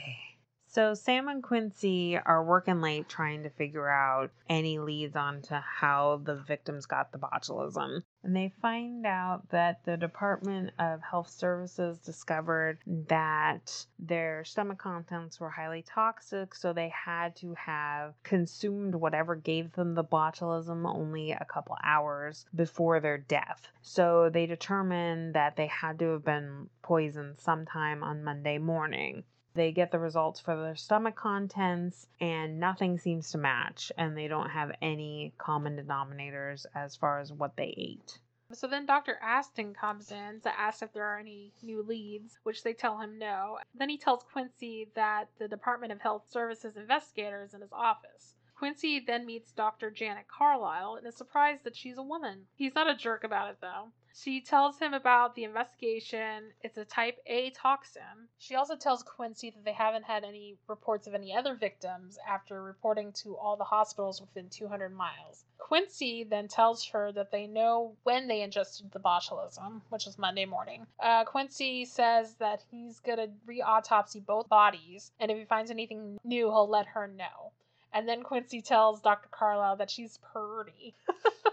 So 0.72 0.94
Sam 0.94 1.28
and 1.28 1.42
Quincy 1.42 2.16
are 2.16 2.44
working 2.44 2.80
late 2.80 3.10
trying 3.10 3.42
to 3.42 3.50
figure 3.50 3.90
out 3.90 4.30
any 4.48 4.78
leads 4.78 5.16
onto 5.16 5.56
how 5.56 6.22
the 6.24 6.36
victims 6.36 6.86
got 6.86 7.12
the 7.12 7.18
botulism. 7.18 8.04
And 8.22 8.36
they 8.36 8.54
find 8.62 9.04
out 9.04 9.50
that 9.50 9.84
the 9.84 9.98
Department 9.98 10.70
of 10.78 11.02
Health 11.02 11.28
Services 11.28 11.98
discovered 11.98 12.78
that 12.86 13.88
their 13.98 14.44
stomach 14.44 14.78
contents 14.78 15.40
were 15.40 15.50
highly 15.50 15.82
toxic, 15.82 16.54
so 16.54 16.72
they 16.72 16.90
had 16.90 17.36
to 17.38 17.56
have 17.56 18.14
consumed 18.22 18.94
whatever 18.94 19.36
gave 19.36 19.72
them 19.72 19.96
the 19.96 20.04
botulism 20.04 20.86
only 20.86 21.32
a 21.32 21.48
couple 21.52 21.78
hours 21.84 22.46
before 22.54 23.00
their 23.00 23.18
death. 23.18 23.70
So 23.82 24.30
they 24.30 24.46
determined 24.46 25.34
that 25.34 25.56
they 25.56 25.66
had 25.66 25.98
to 25.98 26.12
have 26.12 26.24
been 26.24 26.70
poisoned 26.84 27.40
sometime 27.40 28.04
on 28.04 28.24
Monday 28.24 28.60
morning. 28.60 29.24
They 29.56 29.72
get 29.72 29.92
the 29.92 30.00
results 30.00 30.40
for 30.40 30.56
their 30.56 30.76
stomach 30.76 31.16
contents, 31.16 32.08
and 32.22 32.60
nothing 32.60 32.98
seems 32.98 33.32
to 33.32 33.38
match, 33.38 33.92
and 33.98 34.16
they 34.16 34.28
don't 34.28 34.50
have 34.50 34.72
any 34.82 35.34
common 35.38 35.76
denominators 35.78 36.66
as 36.76 36.96
far 36.96 37.20
as 37.20 37.34
what 37.34 37.56
they 37.56 37.74
ate. 37.76 38.20
So 38.52 38.68
then 38.68 38.86
Dr. 38.86 39.20
Asten 39.22 39.76
comes 39.76 40.12
in 40.12 40.42
to 40.42 40.60
ask 40.60 40.82
if 40.82 40.92
there 40.92 41.06
are 41.06 41.20
any 41.20 41.54
new 41.62 41.84
leads, 41.84 42.40
which 42.44 42.64
they 42.64 42.74
tell 42.74 42.98
him 42.98 43.20
no. 43.20 43.60
Then 43.76 43.90
he 43.90 43.98
tells 43.98 44.24
Quincy 44.24 44.90
that 44.96 45.30
the 45.38 45.48
Department 45.48 45.92
of 45.92 46.02
Health 46.02 46.30
Services 46.30 46.76
investigator 46.76 47.44
is 47.44 47.54
in 47.54 47.62
his 47.62 47.72
office. 47.72 48.36
Quincy 48.56 49.00
then 49.00 49.26
meets 49.26 49.52
Dr. 49.52 49.92
Janet 49.92 50.28
Carlisle 50.28 50.96
and 50.96 51.08
is 51.08 51.16
surprised 51.16 51.64
that 51.64 51.76
she's 51.76 51.98
a 51.98 52.04
woman. 52.04 52.48
He's 52.56 52.76
not 52.76 52.90
a 52.90 52.96
jerk 52.96 53.24
about 53.24 53.52
it 53.52 53.58
though. 53.62 53.92
She 54.14 54.42
tells 54.42 54.80
him 54.80 54.94
about 54.94 55.36
the 55.36 55.44
investigation. 55.44 56.52
It's 56.62 56.78
a 56.78 56.86
type 56.86 57.20
A 57.28 57.52
toxin. 57.52 58.28
She 58.38 58.56
also 58.56 58.76
tells 58.76 59.04
Quincy 59.04 59.52
that 59.52 59.64
they 59.64 59.72
haven't 59.72 60.04
had 60.04 60.24
any 60.24 60.58
reports 60.68 61.08
of 61.08 61.14
any 61.14 61.36
other 61.36 61.54
victims 61.54 62.18
after 62.28 62.62
reporting 62.62 63.12
to 63.24 63.38
all 63.38 63.56
the 63.56 63.64
hospitals 63.64 64.20
within 64.20 64.50
200 64.50 64.90
miles. 64.94 65.46
Quincy 65.58 66.24
then 66.24 66.48
tells 66.48 66.86
her 66.86 67.12
that 67.12 67.32
they 67.32 67.46
know 67.46 67.96
when 68.04 68.28
they 68.28 68.42
ingested 68.42 68.92
the 68.92 69.00
botulism, 69.00 69.82
which 69.90 70.06
was 70.06 70.18
Monday 70.18 70.46
morning. 70.46 70.88
Uh, 71.00 71.24
Quincy 71.26 71.86
says 71.86 72.34
that 72.36 72.64
he's 72.72 73.00
going 73.00 73.20
to 73.20 73.30
re 73.46 73.62
autopsy 73.62 74.20
both 74.20 74.50
bodies, 74.50 75.12
and 75.20 75.30
if 75.30 75.38
he 75.38 75.46
finds 75.46 75.70
anything 75.70 76.20
new, 76.24 76.48
he'll 76.48 76.68
let 76.68 76.88
her 76.88 77.08
know. 77.08 77.52
And 77.94 78.08
then 78.08 78.24
Quincy 78.24 78.62
tells 78.62 79.02
Dr. 79.02 79.30
Carlisle 79.32 79.78
that 79.78 79.92
she's 79.92 80.18
pretty. 80.18 80.96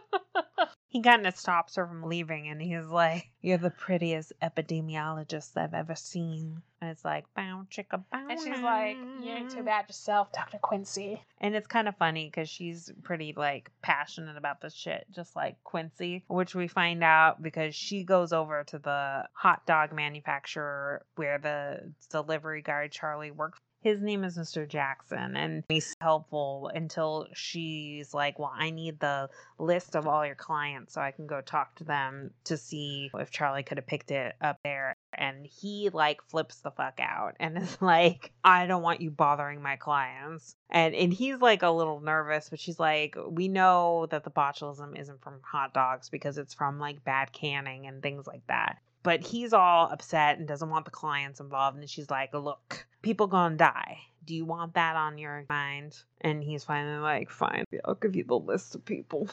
he 0.97 1.03
kind 1.03 1.27
of 1.27 1.37
stops 1.37 1.77
her 1.77 1.87
from 1.87 2.05
leaving 2.05 2.49
and 2.49 2.59
he's 2.59 2.87
like, 2.87 3.29
You're 3.43 3.59
the 3.59 3.69
prettiest 3.69 4.33
epidemiologist 4.43 5.55
I've 5.55 5.75
ever 5.75 5.95
seen. 5.95 6.63
And 6.81 6.91
it's 6.91 7.05
like, 7.05 7.27
bow, 7.35 7.67
chicka, 7.71 8.03
bow. 8.11 8.27
And 8.31 8.41
she's 8.41 8.63
like, 8.63 8.97
You 9.21 9.31
ain't 9.31 9.51
too 9.51 9.63
bad 9.63 9.85
yourself, 9.89 10.33
Dr. 10.33 10.57
Quincy. 10.57 11.23
And 11.39 11.55
it's 11.55 11.67
kind 11.67 11.87
of 11.87 11.97
funny 11.99 12.31
because 12.31 12.49
she's 12.49 12.91
pretty, 13.03 13.35
like, 13.37 13.71
passionate 13.83 14.39
about 14.39 14.63
this 14.63 14.73
shit, 14.73 15.07
just 15.15 15.37
like 15.37 15.63
Quincy, 15.65 16.25
which 16.29 16.55
we 16.55 16.67
find 16.67 17.05
out 17.05 17.43
because 17.43 17.75
she 17.75 18.03
goes 18.03 18.33
over 18.33 18.65
to 18.65 18.79
the 18.79 19.25
hot 19.35 19.67
dog 19.67 19.93
manufacturer 19.93 21.05
where 21.17 21.37
the 21.37 21.93
delivery 22.09 22.63
guy 22.63 22.89
Charlie 22.89 23.33
works 23.33 23.61
his 23.87 24.03
name 24.03 24.25
is 24.25 24.37
Mr. 24.37 24.69
Jackson, 24.69 25.37
and 25.37 25.63
he's 25.69 25.95
helpful 26.01 26.73
until 26.75 27.29
she's 27.35 28.13
like, 28.13 28.37
Well, 28.37 28.53
I 28.53 28.71
need 28.71 28.99
the 28.99 29.31
list 29.61 29.95
of 29.95 30.09
all 30.09 30.27
your 30.27 30.35
clients 30.35 30.95
so 30.95 31.01
I 31.01 31.13
can 31.13 31.29
go 31.29 31.41
talk 31.41 31.77
to 31.77 31.85
them 31.85 32.33
to 32.45 32.57
see 32.57 33.13
if 33.15 33.31
Charlie 33.31 33.63
could 33.63 33.79
have 33.79 33.87
picked 33.87 34.11
it 34.11 34.35
up 34.41 34.59
there. 34.65 34.97
And 35.13 35.47
he 35.47 35.91
like 35.91 36.21
flips 36.29 36.57
the 36.57 36.73
fuck 36.73 36.99
out 36.99 37.37
and 37.39 37.57
is 37.59 37.79
like, 37.81 38.33
I 38.43 38.67
don't 38.67 38.83
want 38.83 39.03
you 39.03 39.11
bothering 39.13 39.63
my 39.63 39.77
clients. 39.77 40.57
And 40.69 40.93
and 40.93 41.13
he's 41.15 41.39
like 41.39 41.63
a 41.63 41.71
little 41.71 42.01
nervous, 42.01 42.49
but 42.49 42.59
she's 42.59 42.81
like, 42.81 43.17
We 43.29 43.47
know 43.47 44.07
that 44.11 44.25
the 44.25 44.33
botulism 44.33 44.99
isn't 44.99 45.23
from 45.23 45.39
hot 45.43 45.73
dogs 45.73 46.09
because 46.09 46.39
it's 46.39 46.55
from 46.55 46.81
like 46.81 47.05
bad 47.05 47.33
canning 47.33 47.87
and 47.87 48.03
things 48.03 48.27
like 48.27 48.45
that 48.49 48.79
but 49.07 49.25
he's 49.25 49.53
all 49.53 49.89
upset 49.93 50.37
and 50.37 50.49
doesn't 50.49 50.69
want 50.69 50.85
the 50.85 50.91
clients 50.91 51.39
involved 51.39 51.79
and 51.79 51.89
she's 51.89 52.11
like 52.11 52.35
look 52.35 52.85
people 53.03 53.29
gonna 53.29 53.55
die. 53.57 53.99
Do 54.25 54.35
you 54.35 54.45
want 54.45 54.75
that 54.75 54.97
on 54.97 55.17
your 55.17 55.45
mind? 55.49 55.97
And 56.23 56.43
he's 56.43 56.65
finally 56.65 56.99
like 56.99 57.31
fine 57.31 57.65
i'll 57.85 57.95
give 57.95 58.17
you 58.17 58.25
the 58.25 58.35
list 58.35 58.75
of 58.75 58.85
people. 58.85 59.29